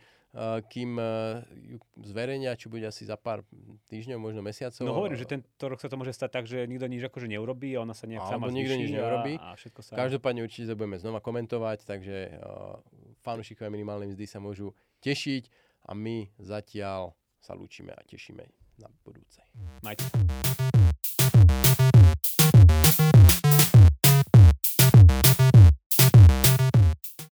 kým 0.71 0.95
uh, 0.95 1.43
ju 1.51 1.77
zverejnia, 2.07 2.55
čo 2.55 2.71
bude 2.71 2.87
asi 2.87 3.03
za 3.03 3.19
pár 3.19 3.43
týždňov, 3.91 4.15
možno 4.15 4.39
mesiacov. 4.39 4.79
No 4.87 4.95
hovorím, 4.95 5.19
že 5.19 5.27
tento 5.27 5.65
rok 5.67 5.83
sa 5.83 5.91
to 5.91 5.99
môže 5.99 6.15
stať 6.15 6.29
tak, 6.31 6.45
že 6.47 6.63
nikto 6.71 6.87
nič 6.87 7.03
akože 7.03 7.27
neurobí 7.27 7.75
a 7.75 7.83
ona 7.83 7.91
sa 7.91 8.07
nejak 8.07 8.23
sama 8.31 8.47
nikto 8.47 8.79
nič 8.79 8.95
neurobí. 8.95 9.35
A, 9.35 9.51
a 9.51 9.59
všetko 9.59 9.79
sa... 9.83 9.99
Každopádne 9.99 10.47
určite 10.47 10.71
budeme 10.79 10.95
znova 11.03 11.19
komentovať, 11.19 11.83
takže 11.83 12.39
uh, 12.39 12.79
fanúšikovia 13.27 13.67
minimálnej 13.67 14.15
mzdy 14.15 14.23
sa 14.23 14.39
môžu 14.39 14.71
tešiť 15.03 15.51
a 15.87 15.91
my 15.91 16.31
zatiaľ 16.39 17.11
sa 17.43 17.51
lúčime 17.51 17.91
a 17.91 17.99
tešíme 18.07 18.47
na 18.79 18.87
budúcej. 19.03 19.43
Majte. 19.83 20.07